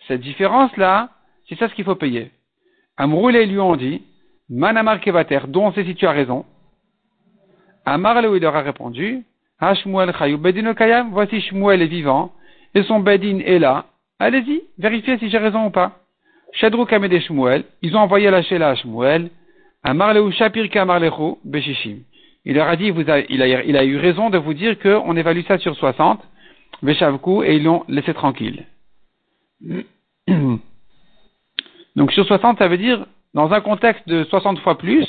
Cette 0.07 0.23
différence-là, 0.23 1.11
c'est 1.49 1.59
ça 1.59 1.69
ce 1.69 1.75
qu'il 1.75 1.85
faut 1.85 1.95
payer. 1.95 2.31
Amroul 2.97 3.37
et 3.37 3.45
lui 3.45 3.61
ont 3.61 3.77
dit, 3.77 4.03
Manamar 4.49 5.01
Kevater, 5.01 5.41
dont 5.49 5.73
c'est 5.73 5.85
si 5.85 5.95
tu 5.95 6.07
as 6.07 6.13
raison. 6.13 6.47
Amar 7.85 8.23
il 8.25 8.41
leur 8.41 8.57
a 8.57 8.63
répondu, 8.63 9.25
Hashmuel 9.61 10.13
Chayou 10.17 10.39
Bedin 10.39 10.73
Kayam, 10.75 11.11
voici 11.13 11.41
Shmuel 11.41 11.83
est 11.83 11.87
vivant, 11.87 12.33
et 12.75 12.83
son 12.85 13.01
Bedin 13.01 13.41
est 13.41 13.59
là. 13.59 13.87
Allez-y, 14.19 14.63
vérifiez 14.79 15.19
si 15.19 15.29
j'ai 15.31 15.39
raison 15.39 15.67
ou 15.67 15.71
pas. 15.71 15.99
Shadrou 16.53 16.87
Kamed 16.87 17.13
et 17.13 17.21
Shmuel, 17.21 17.65
ils 17.83 17.97
ont 17.97 18.01
envoyé 18.01 18.31
la 18.31 18.43
Shela 18.43 18.71
à 18.71 18.75
Shmuel, 18.75 19.31
Amarleu 19.83 20.31
Shapir 20.31 20.71
Kamarlechu, 20.71 21.37
Beshishim. 21.45 21.99
Il 22.45 22.55
leur 22.55 22.69
a 22.69 22.77
dit, 22.77 22.93
il, 23.29 23.43
a, 23.43 23.85
eu 23.85 23.97
raison 23.99 24.31
de 24.31 24.39
vous 24.39 24.55
dire 24.55 24.79
qu'on 24.79 25.17
évalue 25.17 25.43
ça 25.47 25.59
sur 25.59 25.77
60, 25.77 26.21
Beshavku, 26.83 27.43
et 27.43 27.57
ils 27.57 27.65
l'ont 27.65 27.85
laissé 27.89 28.15
tranquille. 28.15 28.65
Donc 31.97 32.13
sur 32.13 32.25
60, 32.25 32.59
ça 32.59 32.69
veut 32.69 32.79
dire 32.79 33.05
dans 33.35 33.53
un 33.53 33.61
contexte 33.61 34.09
de 34.09 34.25
60 34.25 34.61
fois 34.61 34.79
plus, 34.79 35.07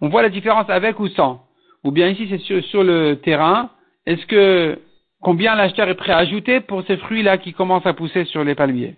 on 0.00 0.08
voit 0.08 0.22
la 0.22 0.30
différence 0.30 0.68
avec 0.68 0.98
ou 0.98 1.08
sans. 1.08 1.44
Ou 1.84 1.92
bien 1.92 2.08
ici, 2.08 2.26
c'est 2.28 2.60
sur, 2.62 2.82
le 2.82 3.14
terrain, 3.14 3.70
est-ce 4.06 4.24
que 4.26 4.78
combien 5.20 5.54
l'acheteur 5.54 5.88
est 5.88 5.94
prêt 5.94 6.12
à 6.12 6.18
ajouter 6.18 6.60
pour 6.60 6.84
ces 6.86 6.96
fruits-là 6.96 7.38
qui 7.38 7.52
commencent 7.52 7.86
à 7.86 7.94
pousser 7.94 8.24
sur 8.24 8.44
les 8.44 8.54
palmiers? 8.54 8.96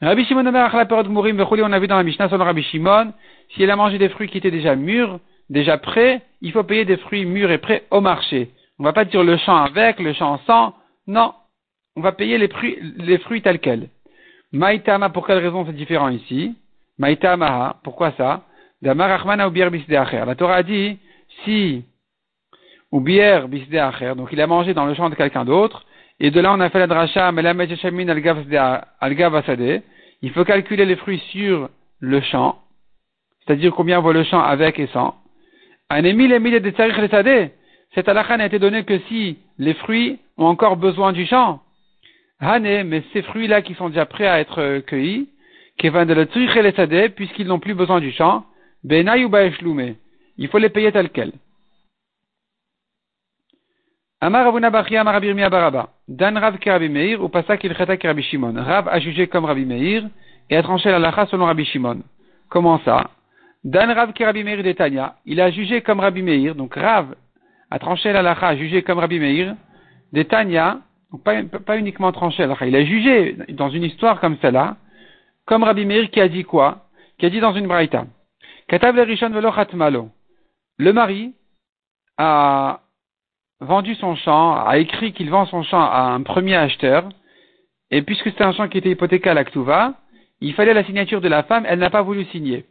Rabbi 0.00 0.24
Shimon 0.24 0.44
on 0.44 1.72
a 1.72 1.78
vu 1.78 1.86
dans 1.86 1.96
la 1.96 2.02
Mishnah 2.02 2.28
selon 2.28 2.44
Rabbi 2.44 2.62
Shimon, 2.64 3.12
si 3.50 3.62
elle 3.62 3.70
a 3.70 3.76
mangé 3.76 3.98
des 3.98 4.08
fruits 4.08 4.28
qui 4.28 4.38
étaient 4.38 4.50
déjà 4.50 4.74
mûrs, 4.74 5.20
déjà 5.48 5.78
prêts, 5.78 6.22
il 6.40 6.50
faut 6.52 6.64
payer 6.64 6.84
des 6.84 6.96
fruits 6.96 7.24
mûrs 7.24 7.52
et 7.52 7.58
prêts 7.58 7.84
au 7.90 8.00
marché. 8.00 8.50
On 8.78 8.84
va 8.84 8.92
pas 8.92 9.04
dire 9.04 9.22
le 9.22 9.36
champ 9.36 9.56
avec, 9.56 10.00
le 10.00 10.12
champ 10.12 10.40
sans, 10.46 10.74
non. 11.06 11.34
On 11.94 12.00
va 12.00 12.12
payer 12.12 12.38
les 12.38 12.48
fruits, 12.48 12.78
les 12.96 13.18
fruits 13.18 13.42
tels 13.42 13.60
quels. 13.60 13.88
Maïtama, 14.50 15.10
pour 15.10 15.26
quelle 15.26 15.38
raison 15.38 15.64
c'est 15.64 15.72
différent 15.72 16.08
ici? 16.08 16.56
Maïtama, 16.98 17.76
pourquoi 17.84 18.12
ça? 18.16 18.42
La 18.82 20.34
Torah 20.34 20.56
a 20.56 20.62
dit, 20.64 20.98
si, 21.44 21.84
ou 22.92 23.00
bière 23.00 23.48
donc 23.48 24.28
il 24.32 24.40
a 24.40 24.46
mangé 24.46 24.74
dans 24.74 24.84
le 24.84 24.94
champ 24.94 25.10
de 25.10 25.14
quelqu'un 25.16 25.44
d'autre, 25.44 25.84
et 26.20 26.30
de 26.30 26.40
là 26.40 26.52
on 26.52 26.60
a 26.60 26.70
fait 26.70 26.78
la 26.78 26.86
dracha, 26.86 27.28
al 27.28 27.56
il 30.24 30.30
faut 30.30 30.44
calculer 30.44 30.84
les 30.84 30.96
fruits 30.96 31.22
sur 31.30 31.68
le 31.98 32.20
champ, 32.20 32.58
c'est-à-dire 33.44 33.72
combien 33.74 33.98
vaut 33.98 34.12
le 34.12 34.22
champ 34.22 34.40
avec 34.40 34.78
et 34.78 34.86
sans. 34.88 35.16
Cette 37.94 38.08
halakha 38.08 38.36
n'a 38.36 38.46
été 38.46 38.58
donnée 38.58 38.84
que 38.84 38.98
si 39.08 39.38
les 39.58 39.74
fruits 39.74 40.18
ont 40.38 40.46
encore 40.46 40.76
besoin 40.76 41.12
du 41.12 41.26
champ. 41.26 41.60
Hane, 42.40 42.84
mais 42.84 43.02
ces 43.12 43.22
fruits-là 43.22 43.62
qui 43.62 43.74
sont 43.74 43.88
déjà 43.88 44.06
prêts 44.06 44.26
à 44.26 44.40
être 44.40 44.60
euh, 44.60 44.80
cueillis, 44.80 45.28
puisqu'ils 47.16 47.46
n'ont 47.46 47.58
plus 47.60 47.74
besoin 47.74 48.00
du 48.00 48.10
champ, 48.12 48.44
il 48.84 50.48
faut 50.48 50.58
les 50.58 50.68
payer 50.68 50.92
tels 50.92 51.10
quels. 51.10 51.32
Amar 54.24 54.46
Abuna 54.46 54.70
Bachia 54.70 55.00
Amar 55.00 55.16
Abirmia 55.16 55.50
Baraba. 55.50 55.88
Dan 56.06 56.38
Rav 56.38 56.56
Kerabi 56.58 56.88
Meir 56.88 57.20
ou 57.20 57.28
Pasak 57.28 57.64
Ilcheta 57.64 57.96
Kerabi 57.96 58.22
Shimon. 58.22 58.54
Rav 58.54 58.86
a 58.86 59.00
jugé 59.00 59.26
comme 59.26 59.46
Rabbi 59.46 59.64
Meir 59.64 60.04
et 60.48 60.56
a 60.56 60.62
tranché 60.62 60.92
la 60.92 61.00
lacha 61.00 61.26
selon 61.26 61.46
Rabbi 61.46 61.64
Shimon. 61.64 62.02
Comment 62.48 62.78
ça? 62.84 63.10
Dan 63.64 63.90
Rav 63.90 64.12
Kerabi 64.12 64.44
Meir 64.44 64.62
d'Etania. 64.62 65.16
Il 65.26 65.40
a 65.40 65.50
jugé 65.50 65.82
comme 65.82 65.98
Rabbi 65.98 66.22
Meir. 66.22 66.54
Donc 66.54 66.76
Rav 66.76 67.16
a 67.68 67.78
tranché 67.80 68.12
la 68.12 68.22
lacha, 68.22 68.46
a 68.46 68.54
jugé 68.54 68.84
comme 68.84 69.00
Rabbi 69.00 69.18
Meir 69.18 69.56
d'Etania. 70.12 70.78
Pas, 71.24 71.42
pas 71.42 71.76
uniquement 71.76 72.12
tranché 72.12 72.42
la 72.42 72.50
lacha. 72.50 72.66
Il 72.68 72.76
a 72.76 72.84
jugé 72.84 73.36
dans 73.48 73.70
une 73.70 73.82
histoire 73.82 74.20
comme 74.20 74.36
celle-là, 74.40 74.76
comme 75.46 75.64
Rabbi 75.64 75.84
Meir 75.84 76.08
qui 76.12 76.20
a 76.20 76.28
dit 76.28 76.44
quoi? 76.44 76.86
Qui 77.18 77.26
a 77.26 77.30
dit 77.30 77.40
dans 77.40 77.54
une 77.54 77.66
braïta. 77.66 78.06
Katav 78.68 78.94
le 78.94 79.02
Rishon 79.02 79.30
velo. 79.30 80.10
Le 80.78 80.92
mari 80.92 81.34
a 82.18 82.78
vendu 83.62 83.94
son 83.94 84.14
champ, 84.16 84.56
a 84.56 84.78
écrit 84.78 85.12
qu'il 85.12 85.30
vend 85.30 85.46
son 85.46 85.62
champ 85.62 85.80
à 85.80 86.12
un 86.12 86.22
premier 86.22 86.56
acheteur, 86.56 87.08
et 87.90 88.02
puisque 88.02 88.24
c'était 88.24 88.44
un 88.44 88.52
champ 88.52 88.68
qui 88.68 88.78
était 88.78 88.90
hypothéqué 88.90 89.30
à 89.30 89.34
l'Aktuva, 89.34 89.94
il 90.40 90.54
fallait 90.54 90.74
la 90.74 90.84
signature 90.84 91.20
de 91.20 91.28
la 91.28 91.42
femme, 91.44 91.64
elle 91.68 91.78
n'a 91.78 91.90
pas 91.90 92.02
voulu 92.02 92.24
signer. 92.26 92.64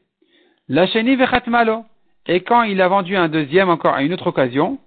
La 0.68 0.88
cheni 0.88 1.18
malo. 1.48 1.86
Et 2.28 2.42
quand 2.42 2.64
il 2.64 2.82
a 2.82 2.88
vendu 2.88 3.16
un 3.16 3.30
deuxième 3.30 3.70
encore 3.70 3.96
à 3.96 4.04
une 4.04 4.14
autre 4.14 4.28
occasion, 4.28 4.78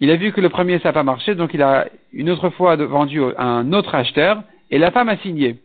il 0.00 0.10
a 0.10 0.16
vu 0.16 0.32
que 0.32 0.40
le 0.40 0.48
premier 0.48 0.78
ça 0.80 0.88
n'a 0.88 0.92
pas 0.92 1.02
marché, 1.02 1.34
donc 1.34 1.54
il 1.54 1.62
a 1.62 1.86
une 2.12 2.30
autre 2.30 2.50
fois 2.50 2.76
vendu 2.76 3.22
à 3.36 3.44
un 3.44 3.72
autre 3.72 3.94
acheteur, 3.94 4.42
et 4.70 4.78
la 4.78 4.90
femme 4.90 5.08
a 5.08 5.16
signé. 5.18 5.58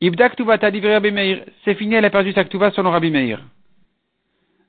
Ibda 0.00 0.30
t'a 0.30 0.70
livré 0.70 0.92
Rabbi 0.92 1.10
Meir. 1.10 1.44
C'est 1.64 1.74
fini, 1.74 1.94
elle 1.94 2.04
a 2.04 2.10
perdu 2.10 2.32
sa 2.32 2.44
ktuva 2.44 2.70
selon 2.72 2.90
Rabbi 2.90 3.10
Meir. 3.10 3.40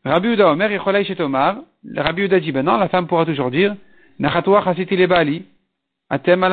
Rabbi 0.05 0.29
Uda 0.29 0.51
Omer 0.51 0.71
et 0.71 1.03
chez 1.03 1.15
Tomar. 1.15 1.57
Rabbi 1.95 2.23
Uda 2.23 2.39
dit, 2.39 2.53
ben 2.53 2.63
non, 2.63 2.77
la 2.77 2.87
femme 2.87 3.07
pourra 3.07 3.25
toujours 3.25 3.51
dire, 3.51 3.75
Atem. 6.09 6.45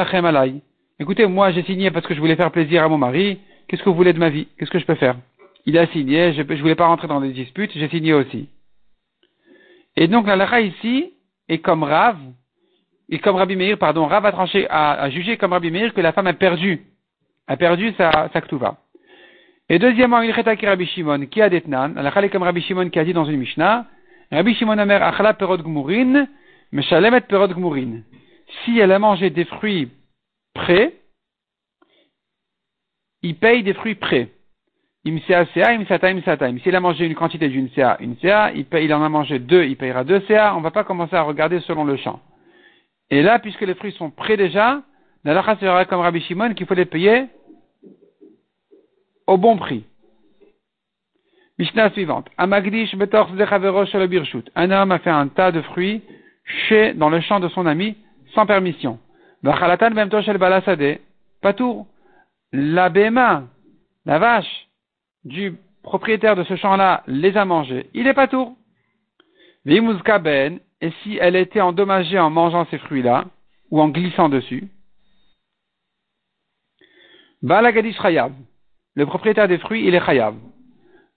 Écoutez, 1.00 1.26
moi 1.26 1.50
j'ai 1.52 1.62
signé 1.62 1.90
parce 1.90 2.06
que 2.06 2.14
je 2.14 2.20
voulais 2.20 2.36
faire 2.36 2.50
plaisir 2.50 2.82
à 2.82 2.88
mon 2.88 2.98
mari, 2.98 3.38
qu'est-ce 3.66 3.82
que 3.82 3.88
vous 3.88 3.96
voulez 3.96 4.12
de 4.12 4.18
ma 4.18 4.30
vie? 4.30 4.46
Qu'est-ce 4.58 4.70
que 4.70 4.78
je 4.78 4.86
peux 4.86 4.94
faire? 4.94 5.16
Il 5.66 5.78
a 5.78 5.86
signé, 5.88 6.32
je 6.34 6.42
ne 6.42 6.60
voulais 6.60 6.74
pas 6.74 6.86
rentrer 6.86 7.08
dans 7.08 7.20
des 7.20 7.32
disputes, 7.32 7.72
j'ai 7.74 7.88
signé 7.88 8.12
aussi. 8.12 8.48
Et 9.96 10.08
donc 10.08 10.26
la 10.26 10.36
lacha 10.36 10.60
ici 10.60 11.12
est 11.48 11.58
comme 11.58 11.82
Rav, 11.82 12.16
et 13.08 13.18
comme 13.18 13.36
Rabbi 13.36 13.56
Meir, 13.56 13.78
pardon, 13.78 14.06
Rav 14.06 14.24
a 14.26 14.32
tranché, 14.32 14.66
a, 14.70 15.08
jugé 15.10 15.36
comme 15.36 15.52
Rabbi 15.52 15.70
Meir 15.70 15.94
que 15.94 16.00
la 16.00 16.12
femme 16.12 16.26
a 16.26 16.32
perdu, 16.32 16.80
a 17.46 17.56
perdu 17.56 17.92
sa, 17.96 18.30
sa. 18.32 18.76
Et 19.68 19.78
deuxièmement, 19.78 20.20
il 20.20 20.34
qui 20.34 20.66
Rabbi 20.66 20.86
Shimon, 20.86 21.26
qui 21.26 21.40
a 21.40 21.48
detnan, 21.48 21.94
la 21.94 22.28
comme 22.28 22.42
Rabbi 22.42 22.60
Shimon 22.60 22.90
qui 22.90 22.98
a 22.98 23.04
dit 23.04 23.14
dans 23.14 23.24
une 23.24 23.38
Mishnah, 23.38 23.86
Rabbi 24.30 24.54
Shimon 24.54 24.78
Amer 24.78 25.02
achla 25.02 25.34
perot 25.34 25.58
gmurin, 25.58 26.26
perot 27.28 27.48
gmurin. 27.48 28.02
Si 28.64 28.78
elle 28.78 28.92
a 28.92 28.98
mangé 28.98 29.30
des 29.30 29.44
fruits 29.44 29.90
prêts, 30.54 30.94
il 33.22 33.36
paye 33.36 33.62
des 33.62 33.74
fruits 33.74 33.94
prêts. 33.94 34.30
Imsea 35.06 35.46
sea, 35.52 35.72
imsata, 35.74 36.10
imsata. 36.10 36.50
S'il 36.58 36.74
a 36.74 36.80
mangé 36.80 37.04
une 37.06 37.14
quantité 37.14 37.48
d'une 37.48 37.68
CA, 37.70 37.98
une 38.00 38.16
CA, 38.16 38.52
il, 38.52 38.66
il 38.80 38.94
en 38.94 39.02
a 39.02 39.08
mangé 39.08 39.38
deux, 39.38 39.64
il 39.64 39.76
payera 39.76 40.04
deux 40.04 40.20
CA. 40.20 40.54
On 40.54 40.58
ne 40.58 40.62
va 40.62 40.70
pas 40.70 40.84
commencer 40.84 41.14
à 41.14 41.22
regarder 41.22 41.60
selon 41.60 41.84
le 41.84 41.96
champ. 41.96 42.20
Et 43.10 43.22
là, 43.22 43.38
puisque 43.38 43.60
les 43.60 43.74
fruits 43.74 43.92
sont 43.92 44.10
prêts 44.10 44.36
déjà, 44.36 44.82
la 45.24 45.42
sera 45.56 45.84
comme 45.84 46.00
Rabbi 46.00 46.20
Shimon 46.22 46.54
qu'il 46.54 46.66
faut 46.66 46.74
les 46.74 46.84
payer 46.86 47.26
au 49.26 49.36
bon 49.36 49.56
prix. 49.56 49.84
Mishnah 51.58 51.90
suivante. 51.90 52.28
Un 52.36 52.50
homme 54.70 54.92
a 54.92 54.98
fait 54.98 55.10
un 55.10 55.28
tas 55.28 55.52
de 55.52 55.60
fruits 55.62 56.02
chez, 56.44 56.94
dans 56.94 57.10
le 57.10 57.20
champ 57.20 57.40
de 57.40 57.48
son 57.48 57.66
ami, 57.66 57.96
sans 58.34 58.46
permission. 58.46 58.98
Patour. 61.42 61.86
La 62.52 62.88
béma, 62.88 63.44
la 64.06 64.18
vache 64.18 64.68
du 65.24 65.56
propriétaire 65.82 66.36
de 66.36 66.44
ce 66.44 66.56
champ-là 66.56 67.02
les 67.06 67.36
a 67.36 67.44
mangés. 67.44 67.90
Il 67.94 68.06
est 68.06 68.14
patour. 68.14 68.56
Ben, 69.64 70.58
et 70.80 70.90
si 71.02 71.18
elle 71.20 71.36
était 71.36 71.60
endommagée 71.60 72.18
en 72.18 72.30
mangeant 72.30 72.66
ces 72.70 72.78
fruits-là, 72.78 73.24
ou 73.70 73.80
en 73.80 73.88
glissant 73.88 74.28
dessus, 74.28 74.68
Balagadish 77.42 78.00
Chayav 78.00 78.32
le 78.94 79.06
propriétaire 79.06 79.48
des 79.48 79.58
fruits, 79.58 79.86
il 79.86 79.94
est 79.94 80.04
chayav. 80.04 80.34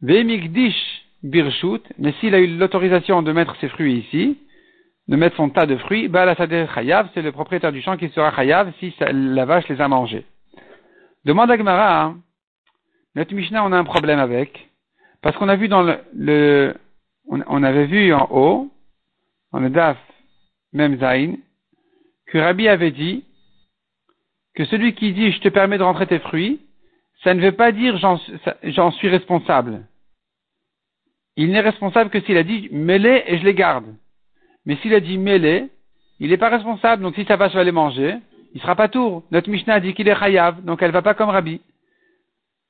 Ve'mikdish 0.02 1.04
birshut, 1.24 1.82
mais 1.98 2.14
s'il 2.14 2.34
a 2.36 2.40
eu 2.40 2.58
l'autorisation 2.58 3.22
de 3.22 3.32
mettre 3.32 3.56
ses 3.58 3.70
fruits 3.70 4.00
ici, 4.00 4.38
de 5.08 5.16
mettre 5.16 5.38
son 5.38 5.50
tas 5.50 5.66
de 5.66 5.78
fruits, 5.78 6.12
chayav, 6.12 7.10
c'est 7.14 7.22
le 7.22 7.32
propriétaire 7.32 7.72
du 7.72 7.82
champ 7.82 7.98
qui 7.98 8.10
sera 8.10 8.36
chayav 8.36 8.72
si 8.80 8.94
la 9.00 9.46
vache 9.46 9.68
les 9.70 9.80
a 9.80 9.88
mangés. 9.88 10.26
Demande 11.26 11.52
à 11.52 11.58
Gemara, 11.58 12.04
hein. 12.04 12.18
notre 13.16 13.34
Mishnah, 13.34 13.64
on 13.64 13.72
a 13.72 13.78
un 13.78 13.84
problème 13.84 14.20
avec, 14.20 14.70
parce 15.22 15.36
qu'on 15.38 15.50
a 15.50 15.56
vu 15.56 15.68
dans 15.68 15.82
le, 16.14 16.74
on, 17.28 17.64
avait 17.64 17.86
vu 17.86 18.14
en 18.14 18.28
haut, 18.32 18.72
dans 19.52 19.60
le 19.60 19.70
daf, 19.70 19.98
même 20.74 20.98
Zain, 21.00 21.36
que 22.28 22.38
Rabbi 22.38 22.68
avait 22.68 22.92
dit 22.92 23.24
que 24.56 24.66
celui 24.66 24.94
qui 24.94 25.14
dit 25.14 25.32
je 25.32 25.40
te 25.40 25.50
permets 25.50 25.78
de 25.78 25.84
rentrer 25.84 26.08
tes 26.08 26.20
fruits, 26.20 26.60
ça 27.24 27.34
ne 27.34 27.42
veut 27.42 27.54
pas 27.54 27.72
dire 27.72 27.98
j'en 27.98 28.92
suis 28.92 29.10
responsable. 29.10 29.86
Il 31.36 31.52
n'est 31.52 31.62
responsable 31.62 32.10
que 32.10 32.20
s'il 32.22 32.38
a 32.38 32.44
dit 32.44 32.68
mêlez 32.72 33.24
et 33.28 33.38
je 33.38 33.44
les 33.44 33.54
garde. 33.54 33.86
Mais 34.68 34.76
s'il 34.82 34.94
a 34.94 35.00
dit 35.00 35.18
mêlez, 35.18 35.70
il 36.20 36.30
n'est 36.30 36.38
pas 36.38 36.50
responsable. 36.50 37.02
Donc 37.02 37.16
si 37.16 37.24
sa 37.24 37.38
vache 37.38 37.56
va 37.56 37.64
les 37.64 37.72
manger, 37.72 38.18
il 38.54 38.62
sera 38.62 38.76
pas 38.76 38.90
tour. 38.90 39.24
Notre 39.32 39.50
Mishnah 39.50 39.76
a 39.76 39.80
dit 39.80 39.94
qu'il 39.94 40.08
est 40.10 40.16
chayav, 40.16 40.62
donc 40.64 40.84
elle 40.84 40.92
va 40.92 41.02
pas 41.02 41.14
comme 41.14 41.30
Rabbi. 41.30 41.62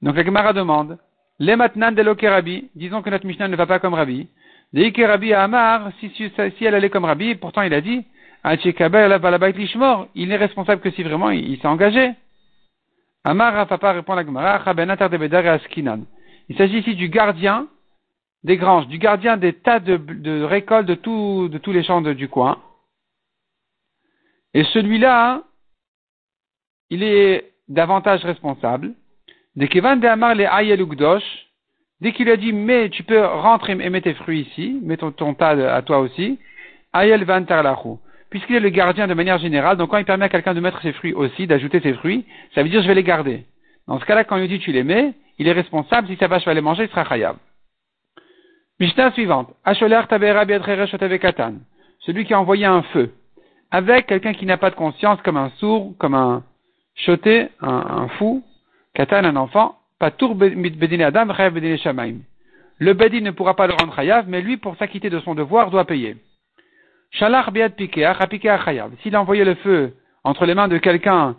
Donc 0.04 0.16
la 0.16 0.24
Gemara 0.24 0.54
demande, 0.54 1.00
les 1.40 1.56
matnan 1.56 1.96
de 1.96 2.28
Rabbi, 2.28 2.70
disons 2.76 3.02
que 3.02 3.10
notre 3.10 3.26
Mishnah 3.26 3.48
ne 3.48 3.56
va 3.56 3.66
pas 3.66 3.80
comme 3.80 3.96
Rabbi. 3.96 4.28
Que 4.74 5.08
Rabbi 5.08 5.34
a 5.34 5.44
Amar, 5.44 5.92
si, 6.00 6.12
elle 6.62 6.76
allait 6.76 6.92
comme 6.92 7.06
Rabbi, 7.06 7.34
pourtant 7.36 7.64
il 7.64 7.74
a 7.74 7.82
dit, 7.82 8.06
il 10.16 10.28
n'est 10.28 10.36
responsable 10.36 10.82
que 10.82 10.92
si 10.92 11.02
vraiment 11.02 11.32
il 11.32 11.58
s'est 11.60 11.68
engagé. 11.68 12.12
Amar 13.24 13.66
Papa 13.68 13.94
répond 13.94 14.14
à 14.14 14.18
la 14.18 14.26
Gemara, 14.26 14.64
Il 16.48 16.58
s'agit 16.58 16.78
ici 16.78 16.94
du 16.96 17.10
gardien 17.10 17.68
des 18.44 18.58
granges, 18.58 18.88
du 18.88 18.98
gardien 18.98 19.38
des 19.38 19.54
tas 19.54 19.80
de, 19.80 20.44
récoltes 20.44 20.88
de, 20.88 20.96
tous 20.96 21.72
les 21.72 21.84
champs 21.84 22.02
du 22.02 22.28
coin. 22.30 22.60
Et 24.54 24.64
celui-là, 24.66 25.44
il 26.90 27.04
est 27.04 27.52
davantage 27.68 28.24
responsable. 28.24 28.94
Dès 29.56 29.68
qu'il 29.68 29.82
de 29.82 30.08
Amar 30.08 30.36
les 30.36 30.48
dès 32.00 32.12
qu'il 32.12 32.30
a 32.30 32.38
dit, 32.38 32.54
mais 32.54 32.90
tu 32.90 33.04
peux 33.04 33.26
rentrer 33.26 33.74
et 33.74 33.90
mettre 33.90 34.06
tes 34.06 34.14
fruits 34.14 34.42
ici, 34.42 34.80
mets 34.84 34.98
ton, 34.98 35.34
tas 35.34 35.76
à 35.76 35.82
toi 35.82 36.00
aussi, 36.00 36.40
Ayel 36.94 37.26
van 37.26 37.44
puisqu'il 38.30 38.56
est 38.56 38.62
le 38.62 38.70
gardien 38.70 39.08
de 39.08 39.14
manière 39.14 39.38
générale, 39.38 39.78
donc 39.78 39.92
quand 39.92 39.98
il 39.98 40.06
permet 40.06 40.26
à 40.26 40.30
quelqu'un 40.30 40.54
de 40.54 40.60
mettre 40.60 40.82
ses 40.82 40.92
fruits 40.94 41.14
aussi, 41.14 41.48
d'ajouter 41.48 41.80
ses 41.80 41.94
fruits, 41.94 42.26
ça 42.54 42.62
veut 42.62 42.70
dire 42.70 42.82
je 42.82 42.88
vais 42.88 42.96
les 42.96 43.04
garder. 43.04 43.46
Dans 43.88 44.00
ce 44.00 44.06
cas-là, 44.06 44.26
quand 44.26 44.38
il 44.38 44.48
dit 44.48 44.60
tu 44.60 44.72
les 44.72 44.84
mets, 44.84 45.14
il 45.40 45.48
est 45.48 45.54
responsable, 45.54 46.08
si 46.08 46.16
vache 46.16 46.46
va 46.46 46.54
les 46.54 46.62
manger, 46.62 46.84
il 46.84 46.90
sera 46.90 47.06
khayab. 47.06 47.38
Mishnah 48.80 49.12
suivante. 49.12 49.54
Celui 52.00 52.26
qui 52.26 52.34
a 52.34 52.40
envoyé 52.40 52.66
un 52.66 52.84
feu 52.84 53.12
avec 53.72 54.08
quelqu'un 54.08 54.34
qui 54.34 54.46
n'a 54.46 54.58
pas 54.58 54.70
de 54.70 54.76
conscience, 54.76 55.22
comme 55.24 55.38
un 55.38 55.50
sourd, 55.58 55.94
comme 55.98 56.14
un 56.14 56.44
choté, 56.96 57.50
un, 57.62 58.08
fou, 58.18 58.44
katan, 58.94 59.24
un 59.26 59.36
enfant, 59.36 59.78
patour 60.00 60.36
bedine 60.36 61.02
adam, 61.02 61.26
bedine 61.26 61.78
shamaim. 61.78 62.20
Le 62.80 62.94
bedin 62.94 63.22
ne 63.22 63.32
pourra 63.32 63.56
pas 63.56 63.68
le 63.68 63.74
rendre 63.74 63.96
chayav, 63.96 64.26
mais 64.28 64.42
lui, 64.42 64.58
pour 64.58 64.78
s'acquitter 64.78 65.10
de 65.10 65.20
son 65.20 65.36
devoir, 65.36 65.72
doit 65.72 65.86
payer. 65.86 66.16
Shalach 67.12 67.52
biad 67.52 67.74
chayav. 67.78 68.92
S'il 69.02 69.16
a 69.16 69.22
envoyé 69.22 69.44
le 69.44 69.56
feu 69.56 69.96
entre 70.24 70.46
les 70.46 70.54
mains 70.54 70.68
de 70.68 70.78
quelqu'un 70.78 71.36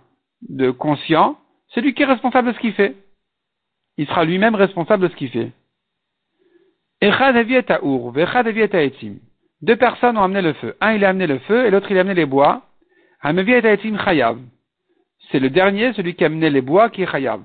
de 0.48 0.70
conscient, 0.70 1.38
c'est 1.72 1.80
lui 1.80 1.94
qui 1.94 2.02
est 2.02 2.06
responsable 2.06 2.48
de 2.48 2.52
ce 2.54 2.58
qu'il 2.58 2.72
fait. 2.72 2.96
Il 3.96 4.06
sera 4.06 4.24
lui-même 4.24 4.54
responsable 4.54 5.04
de 5.04 5.12
ce 5.12 5.16
qu'il 5.16 5.30
fait. 5.30 5.52
Deux 7.00 7.12
personnes 9.76 10.18
ont 10.18 10.22
amené 10.22 10.42
le 10.42 10.52
feu. 10.54 10.76
Un, 10.80 10.92
il 10.92 11.04
a 11.04 11.10
amené 11.10 11.28
le 11.28 11.38
feu 11.40 11.66
et 11.66 11.70
l'autre, 11.70 11.90
il 11.90 11.98
a 11.98 12.00
amené 12.00 12.14
les 12.14 12.24
bois. 12.26 12.62
C'est 15.30 15.38
le 15.38 15.50
dernier, 15.50 15.92
celui 15.92 16.14
qui 16.14 16.24
a 16.24 16.26
amené 16.26 16.50
les 16.50 16.60
bois, 16.60 16.90
qui 16.90 17.02
est 17.02 17.10
chayav. 17.10 17.40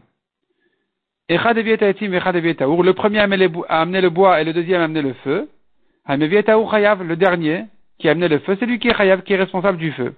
Le 1.30 2.92
premier 2.92 3.20
a 3.20 3.24
amené 3.24 4.02
le 4.02 4.10
bois 4.10 4.42
et 4.42 4.44
le 4.44 4.54
deuxième 4.54 4.82
a 4.82 4.86
amené 4.86 5.04
le 5.04 5.14
feu. 5.14 5.48
Le 6.08 7.16
dernier, 7.16 7.66
qui 8.00 8.08
a 8.08 8.12
amené 8.12 8.28
le 8.28 8.40
feu, 8.40 8.58
c'est 8.60 8.66
lui 8.66 8.80
qui 8.80 8.88
est 8.88 8.96
chayav, 8.96 9.22
qui 9.22 9.34
est 9.34 9.38
responsable 9.38 9.78
du 9.78 9.92
feu. 9.92 10.16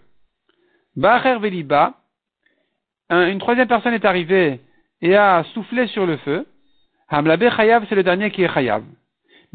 veliba. 0.96 1.96
Une 3.10 3.40
troisième 3.40 3.68
personne 3.68 3.94
est 3.94 4.06
arrivée 4.06 4.62
et 5.02 5.16
a 5.16 5.44
soufflé 5.54 5.88
sur 5.88 6.06
le 6.06 6.16
feu. 6.18 6.46
Hamlabe 7.10 7.50
chayav, 7.50 7.86
c'est 7.90 7.96
le 7.96 8.04
dernier 8.04 8.32
qui 8.32 8.44
est 8.44 8.54
chayav. 8.54 8.84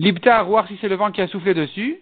Libta, 0.00 0.42
voir 0.44 0.66
si 0.66 0.78
c'est 0.80 0.88
le 0.88 0.94
vent 0.94 1.12
qui 1.12 1.20
a 1.20 1.28
soufflé 1.28 1.52
dessus 1.52 1.98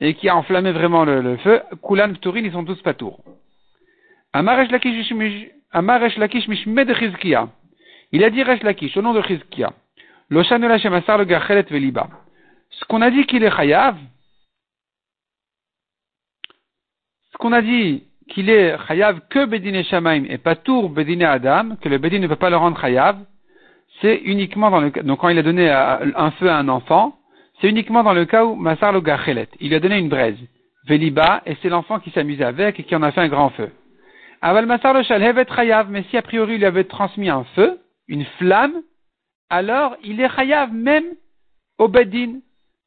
et 0.00 0.14
qui 0.14 0.28
a 0.28 0.34
enflammé 0.34 0.72
vraiment 0.72 1.04
le, 1.04 1.36
feu. 1.36 1.62
Kulan 1.86 2.14
Pturin, 2.14 2.40
ils 2.40 2.50
sont 2.50 2.64
tous 2.64 2.82
patours. 2.82 3.22
Amaresh 4.32 4.72
Lakish 4.72 6.48
Mishmed 6.48 6.92
Chizkia. 6.96 7.48
Il 8.10 8.24
a 8.24 8.30
dit 8.30 8.42
Resh 8.42 8.64
Lakish 8.64 8.96
au 8.96 9.02
nom 9.02 9.14
de 9.14 9.22
Chizkia. 9.22 9.72
Loshanula 10.30 10.78
Shemasar 10.78 11.18
le 11.18 11.24
Gachelet 11.24 11.62
Veliba. 11.70 12.08
Ce 12.70 12.84
qu'on 12.86 13.02
a 13.02 13.10
dit 13.12 13.24
qu'il 13.26 13.44
est 13.44 13.54
chayav, 13.54 13.96
ce 17.30 17.38
qu'on 17.38 17.52
a 17.52 17.62
dit 17.62 18.02
qu'il 18.30 18.50
est 18.50 18.76
chayav 18.88 19.20
que 19.30 19.44
Bedine 19.44 19.84
Shamaim 19.84 20.24
et 20.24 20.38
Patour 20.38 20.90
Bedine 20.90 21.22
Adam, 21.22 21.76
que 21.76 21.88
le 21.88 21.98
Bedine 21.98 22.22
ne 22.22 22.26
peut 22.26 22.34
pas 22.34 22.50
le 22.50 22.56
rendre 22.56 22.80
chayav, 22.80 23.16
c'est 24.02 24.16
uniquement 24.16 24.70
dans 24.70 24.80
le 24.80 24.90
cas, 24.90 25.02
donc 25.02 25.20
quand 25.20 25.30
il 25.30 25.38
a 25.38 25.42
donné 25.42 25.70
un 25.70 26.30
feu 26.32 26.50
à 26.50 26.58
un 26.58 26.68
enfant, 26.68 27.16
c'est 27.60 27.68
uniquement 27.68 28.02
dans 28.02 28.12
le 28.12 28.26
cas 28.26 28.44
où 28.44 28.54
Masar 28.54 28.92
le 28.92 29.02
il 29.60 29.68
lui 29.68 29.74
a 29.74 29.80
donné 29.80 29.98
une 29.98 30.10
braise, 30.10 30.38
Veliba, 30.86 31.42
et 31.46 31.56
c'est 31.62 31.70
l'enfant 31.70 32.00
qui 32.00 32.10
s'amusait 32.10 32.44
avec 32.44 32.78
et 32.78 32.82
qui 32.82 32.94
en 32.94 33.02
a 33.02 33.12
fait 33.12 33.20
un 33.20 33.28
grand 33.28 33.50
feu. 33.50 33.70
Aval 34.42 34.66
Masar 34.66 34.92
le 34.92 35.02
Shalhevet 35.02 35.46
Chayav, 35.46 35.88
mais 35.88 36.02
si 36.10 36.18
a 36.18 36.22
priori 36.22 36.54
il 36.54 36.58
lui 36.58 36.66
avait 36.66 36.84
transmis 36.84 37.30
un 37.30 37.44
feu, 37.54 37.78
une 38.08 38.24
flamme, 38.38 38.82
alors 39.48 39.96
il 40.04 40.20
est 40.20 40.34
Chayav 40.34 40.72
même 40.72 41.06
au 41.78 41.88
Bedin. 41.88 42.40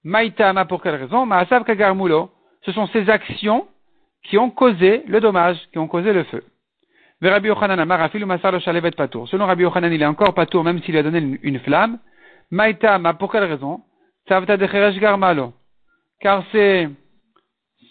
Maïtama, 0.05 0.65
pour 0.65 0.83
quelle 0.83 0.95
raison? 0.95 1.25
Maasav 1.25 1.63
Kagarmulo. 1.63 2.29
Ce 2.61 2.71
sont 2.71 2.87
ses 2.87 3.09
actions 3.09 3.67
qui 4.23 4.37
ont 4.37 4.51
causé 4.51 5.03
le 5.07 5.19
dommage, 5.19 5.57
qui 5.71 5.79
ont 5.79 5.87
causé 5.87 6.13
le 6.13 6.23
feu. 6.25 6.43
Selon 7.21 7.31
Rabbi 9.45 9.63
Yochanan, 9.63 9.93
il 9.93 10.01
est 10.01 10.05
encore 10.05 10.33
Patour, 10.33 10.63
même 10.63 10.81
s'il 10.83 10.97
a 10.97 11.03
donné 11.03 11.39
une, 11.41 11.59
flamme. 11.59 11.99
Maïtama, 12.51 13.13
pour 13.13 13.31
quelle 13.31 13.45
raison? 13.45 13.81
Cheresh. 14.27 14.99
Car 16.19 16.43
c'est, 16.51 16.89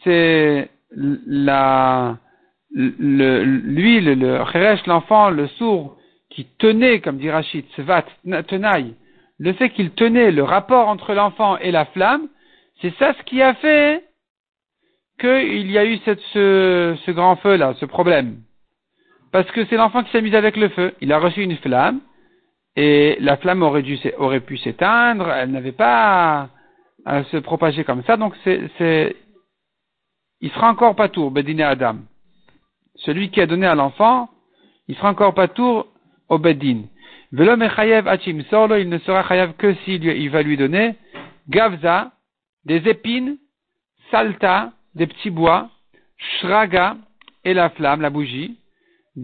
c'est 0.02 0.68
la, 0.96 2.18
le, 2.70 3.44
lui, 3.44 4.00
le, 4.00 4.14
le 4.14 4.88
l'enfant, 4.88 5.30
le 5.30 5.46
sourd, 5.48 5.96
qui 6.30 6.46
tenait, 6.58 7.00
comme 7.00 7.18
dit 7.18 7.30
Rachid, 7.30 7.64
Svat, 7.76 8.04
tenaille, 8.48 8.94
le 9.38 9.52
fait 9.54 9.70
qu'il 9.70 9.90
tenait 9.90 10.30
le 10.32 10.42
rapport 10.42 10.88
entre 10.88 11.14
l'enfant 11.14 11.56
et 11.58 11.70
la 11.70 11.86
flamme, 11.86 12.28
c'est 12.80 12.94
ça 12.98 13.14
ce 13.14 13.22
qui 13.22 13.40
a 13.40 13.54
fait 13.54 14.04
qu'il 15.18 15.70
y 15.70 15.78
a 15.78 15.84
eu 15.86 15.98
ce, 16.04 16.96
ce 17.04 17.10
grand 17.10 17.36
feu-là, 17.36 17.74
ce 17.80 17.86
problème. 17.86 18.40
Parce 19.34 19.50
que 19.50 19.64
c'est 19.64 19.74
l'enfant 19.74 20.04
qui 20.04 20.12
s'amuse 20.12 20.36
avec 20.36 20.56
le 20.56 20.68
feu. 20.68 20.94
Il 21.00 21.12
a 21.12 21.18
reçu 21.18 21.42
une 21.42 21.56
flamme, 21.56 22.00
et 22.76 23.16
la 23.18 23.36
flamme 23.36 23.64
aurait, 23.64 23.82
dû, 23.82 23.98
pu 24.46 24.56
s'éteindre, 24.58 25.28
elle 25.28 25.50
n'avait 25.50 25.72
pas 25.72 26.50
à 27.04 27.24
se 27.24 27.38
propager 27.38 27.82
comme 27.82 28.04
ça, 28.04 28.16
donc 28.16 28.32
c'est, 28.44 29.16
il 30.40 30.50
sera 30.52 30.70
encore 30.70 30.94
pas 30.94 31.08
tour, 31.08 31.32
Bedine 31.32 31.62
Adam. 31.62 31.96
Celui 32.94 33.30
qui 33.30 33.40
a 33.40 33.46
donné 33.46 33.66
à 33.66 33.74
l'enfant, 33.74 34.30
il 34.86 34.94
sera 34.94 35.10
encore 35.10 35.34
pas 35.34 35.48
tour 35.48 35.88
au 36.28 36.38
Bedin. 36.38 36.82
Velo 37.32 37.56
mechayev 37.56 38.06
achim 38.06 38.40
solo, 38.50 38.76
il 38.76 38.88
ne 38.88 38.98
sera 38.98 39.24
chayav 39.24 39.54
que 39.54 39.74
s'il 39.84 40.04
il 40.04 40.30
va 40.30 40.42
lui 40.42 40.56
donner 40.56 40.94
gavza, 41.48 42.12
des 42.66 42.88
épines, 42.88 43.38
salta, 44.12 44.70
des 44.94 45.08
petits 45.08 45.30
bois, 45.30 45.70
shraga, 46.38 46.98
et 47.42 47.52
la 47.52 47.70
flamme, 47.70 48.00
la 48.00 48.10
bougie, 48.10 48.58
Quand 49.16 49.22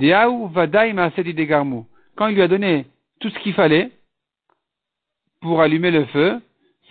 il 2.28 2.34
lui 2.34 2.42
a 2.42 2.48
donné 2.48 2.86
tout 3.20 3.30
ce 3.30 3.38
qu'il 3.40 3.54
fallait 3.54 3.90
pour 5.40 5.60
allumer 5.60 5.90
le 5.90 6.04
feu, 6.06 6.40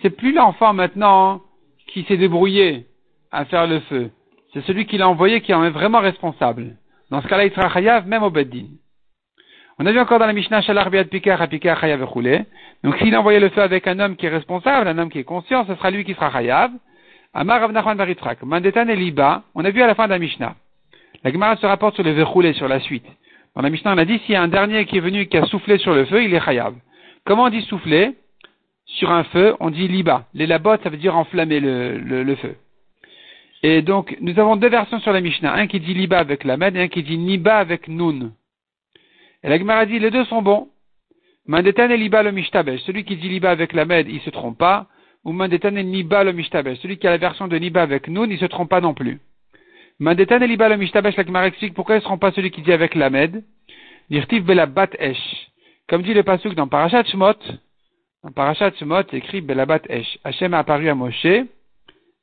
c'est 0.02 0.10
plus 0.10 0.32
l'enfant 0.32 0.72
maintenant 0.72 1.40
qui 1.86 2.04
s'est 2.04 2.16
débrouillé 2.16 2.86
à 3.30 3.44
faire 3.44 3.66
le 3.66 3.80
feu. 3.80 4.10
C'est 4.52 4.64
celui 4.66 4.86
qui 4.86 4.98
l'a 4.98 5.08
envoyé 5.08 5.40
qui 5.40 5.54
en 5.54 5.64
est 5.64 5.70
vraiment 5.70 6.00
responsable. 6.00 6.76
Dans 7.10 7.22
ce 7.22 7.28
cas-là, 7.28 7.46
il 7.46 7.52
sera 7.52 7.68
chayav 7.72 8.06
même 8.06 8.22
au 8.22 8.30
beddin. 8.30 8.66
On 9.78 9.86
a 9.86 9.92
vu 9.92 9.98
encore 9.98 10.18
dans 10.18 10.26
la 10.26 10.32
Mishnah 10.32 10.60
Shalach 10.60 10.90
Biad 10.90 11.08
Pikar 11.08 11.48
Pikar 11.48 11.80
Chayav 11.80 12.06
Donc 12.84 12.96
s'il 12.98 13.14
a 13.14 13.20
envoyé 13.20 13.40
le 13.40 13.48
feu 13.48 13.62
avec 13.62 13.86
un 13.86 13.98
homme 13.98 14.16
qui 14.16 14.26
est 14.26 14.30
responsable, 14.30 14.88
un 14.88 14.98
homme 14.98 15.10
qui 15.10 15.18
est 15.18 15.24
conscient, 15.24 15.64
ce 15.66 15.74
sera 15.74 15.90
lui 15.90 16.04
qui 16.04 16.14
sera 16.14 16.30
chayav. 16.30 16.70
Amar 17.32 17.60
Rav 17.60 17.96
Baritrak. 17.96 18.42
Mandetan 18.42 18.88
et 18.88 18.96
Liba. 18.96 19.44
On 19.54 19.64
a 19.64 19.70
vu 19.70 19.80
à 19.80 19.86
la 19.86 19.94
fin 19.94 20.04
de 20.04 20.10
la 20.10 20.18
Mishnah. 20.18 20.54
La 21.22 21.32
Gemara 21.32 21.56
se 21.56 21.66
rapporte 21.66 21.94
sur 21.94 22.04
le 22.04 22.12
verroulé, 22.12 22.52
sur 22.54 22.68
la 22.68 22.80
suite. 22.80 23.06
Dans 23.54 23.62
la 23.62 23.70
Mishnah, 23.70 23.94
on 23.94 23.98
a 23.98 24.04
dit 24.04 24.18
s'il 24.20 24.32
y 24.32 24.36
a 24.36 24.42
un 24.42 24.48
dernier 24.48 24.86
qui 24.86 24.96
est 24.96 25.00
venu 25.00 25.26
qui 25.26 25.36
a 25.36 25.44
soufflé 25.44 25.78
sur 25.78 25.94
le 25.94 26.04
feu, 26.06 26.22
il 26.22 26.32
est 26.32 26.40
chayav. 26.40 26.74
Comment 27.24 27.44
on 27.44 27.50
dit 27.50 27.62
souffler? 27.62 28.16
Sur 28.86 29.10
un 29.10 29.24
feu, 29.24 29.54
on 29.60 29.70
dit 29.70 29.86
liba. 29.86 30.26
Les 30.34 30.46
labot, 30.46 30.76
ça 30.82 30.88
veut 30.88 30.96
dire 30.96 31.16
enflammer 31.16 31.60
le, 31.60 31.98
le, 31.98 32.34
feu. 32.36 32.56
Et 33.62 33.82
donc, 33.82 34.16
nous 34.20 34.38
avons 34.38 34.56
deux 34.56 34.68
versions 34.68 34.98
sur 35.00 35.12
la 35.12 35.20
Mishnah. 35.20 35.52
Un 35.52 35.66
qui 35.66 35.78
dit 35.78 35.94
liba 35.94 36.18
avec 36.18 36.44
la 36.44 36.56
med 36.56 36.76
et 36.76 36.80
un 36.80 36.88
qui 36.88 37.02
dit 37.02 37.18
niba 37.18 37.58
avec 37.58 37.86
nun. 37.86 38.32
Et 39.42 39.48
la 39.48 39.58
Gemara 39.58 39.86
dit, 39.86 39.98
les 39.98 40.10
deux 40.10 40.24
sont 40.24 40.42
bons. 40.42 40.68
Mandetan 41.46 41.90
et 41.90 41.96
liba 41.96 42.22
le 42.22 42.32
mishtabesh. 42.32 42.80
Celui 42.80 43.04
qui 43.04 43.16
dit 43.16 43.28
liba 43.28 43.50
avec 43.50 43.72
la 43.72 43.84
med, 43.84 44.08
il 44.08 44.20
se 44.20 44.30
trompe 44.30 44.58
pas. 44.58 44.86
Ou 45.24 45.32
mandetan 45.32 45.76
et 45.76 45.84
niba 45.84 46.24
le 46.24 46.32
mishtabesh. 46.32 46.78
Celui 46.78 46.98
qui 46.98 47.06
a 47.06 47.10
la 47.10 47.18
version 47.18 47.46
de 47.46 47.56
niba 47.56 47.82
avec 47.82 48.08
nun, 48.08 48.28
il 48.30 48.38
se 48.38 48.46
trompe 48.46 48.70
pas 48.70 48.80
non 48.80 48.94
plus. 48.94 49.20
Mandetan 50.00 50.40
Eliba 50.40 50.70
le 50.70 50.78
Mishtabesh, 50.78 51.14
la 51.14 51.50
pourquoi 51.74 51.96
ne 51.96 52.00
seront 52.00 52.16
pas 52.16 52.32
celui 52.32 52.50
qui 52.50 52.62
dit 52.62 52.72
avec 52.72 52.94
l'Amed. 52.94 53.44
Belabat 54.10 54.88
Esh. 54.98 55.50
Comme 55.90 56.02
dit 56.02 56.14
le 56.14 56.22
Pasuk 56.22 56.54
dans 56.54 56.68
Parashat 56.68 57.04
Shmot, 57.04 57.34
dans 58.24 58.32
Parashat 58.32 58.72
Shmot, 58.78 59.02
écrit 59.12 59.42
Belabat 59.42 59.82
Esh. 59.90 60.18
Hachem 60.24 60.54
a 60.54 60.60
apparu 60.60 60.88
à 60.88 60.94
Moshe. 60.94 61.44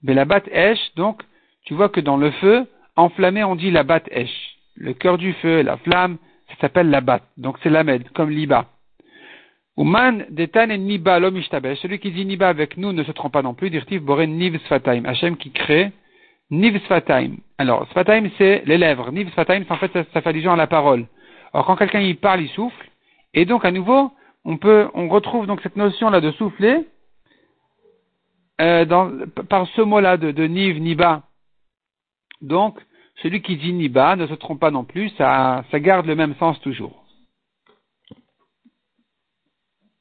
Belabat 0.01 0.41
Esh, 0.51 0.79
donc, 0.95 1.21
tu 1.65 1.75
vois 1.75 1.89
que 1.89 1.99
dans 1.99 2.17
le 2.17 2.31
feu, 2.31 2.65
enflammé, 2.95 3.43
on 3.43 3.55
dit 3.55 3.69
la 3.69 3.83
bat 3.83 4.01
Esh. 4.09 4.57
Le 4.75 4.93
cœur 4.93 5.19
du 5.19 5.33
feu, 5.33 5.61
la 5.61 5.77
flamme, 5.77 6.17
ça 6.49 6.55
s'appelle 6.61 6.89
la 6.89 7.01
bat. 7.01 7.21
Donc 7.37 7.57
c'est 7.61 7.69
l'Amed, 7.69 8.09
comme 8.09 8.31
Liba. 8.31 8.65
Uman 9.77 10.25
detan 10.31 10.71
et 10.71 10.79
niba 10.79 11.19
mishtabesh. 11.29 11.77
Celui 11.81 11.99
qui 11.99 12.09
dit 12.09 12.25
niba 12.25 12.49
avec 12.49 12.75
nous 12.77 12.91
ne 12.91 13.03
se 13.03 13.11
trompe 13.11 13.33
pas 13.33 13.43
non 13.43 13.53
plus. 13.53 13.69
Dirtiv 13.69 14.01
boren 14.01 14.35
niv 14.35 14.57
sfataim. 14.65 15.05
Hachem 15.05 15.37
qui 15.37 15.51
crée 15.51 15.91
Niv 16.49 16.79
Sfataim. 16.85 17.37
Alors, 17.57 17.87
Sfataim, 17.89 18.29
c'est 18.37 18.63
les 18.65 18.77
lèvres. 18.77 19.11
Niv 19.11 19.29
Sfataim, 19.31 19.63
en 19.69 19.75
fait, 19.77 19.91
ça, 19.93 20.21
fait 20.21 20.27
allusion 20.27 20.53
à 20.53 20.55
la 20.55 20.67
parole. 20.67 21.05
Alors, 21.53 21.65
quand 21.65 21.75
quelqu'un 21.75 21.99
y 21.99 22.13
parle, 22.13 22.41
il 22.41 22.49
souffle. 22.49 22.89
Et 23.33 23.45
donc, 23.45 23.65
à 23.65 23.71
nouveau, 23.71 24.11
on 24.45 24.57
peut, 24.57 24.89
on 24.93 25.09
retrouve 25.09 25.45
donc 25.45 25.61
cette 25.61 25.75
notion-là 25.75 26.21
de 26.21 26.31
souffler 26.31 26.87
euh, 28.61 28.85
dans, 28.85 29.11
par 29.49 29.67
ce 29.67 29.81
mot-là 29.81 30.17
de, 30.17 30.31
de 30.31 30.43
Niv, 30.45 30.79
Niba. 30.79 31.23
Donc, 32.41 32.79
celui 33.21 33.41
qui 33.41 33.57
dit 33.57 33.73
Niba 33.73 34.15
ne 34.15 34.27
se 34.27 34.33
trompe 34.33 34.59
pas 34.59 34.71
non 34.71 34.83
plus, 34.83 35.09
ça, 35.17 35.65
ça 35.71 35.79
garde 35.79 36.05
le 36.05 36.15
même 36.15 36.35
sens 36.35 36.59
toujours. 36.61 37.06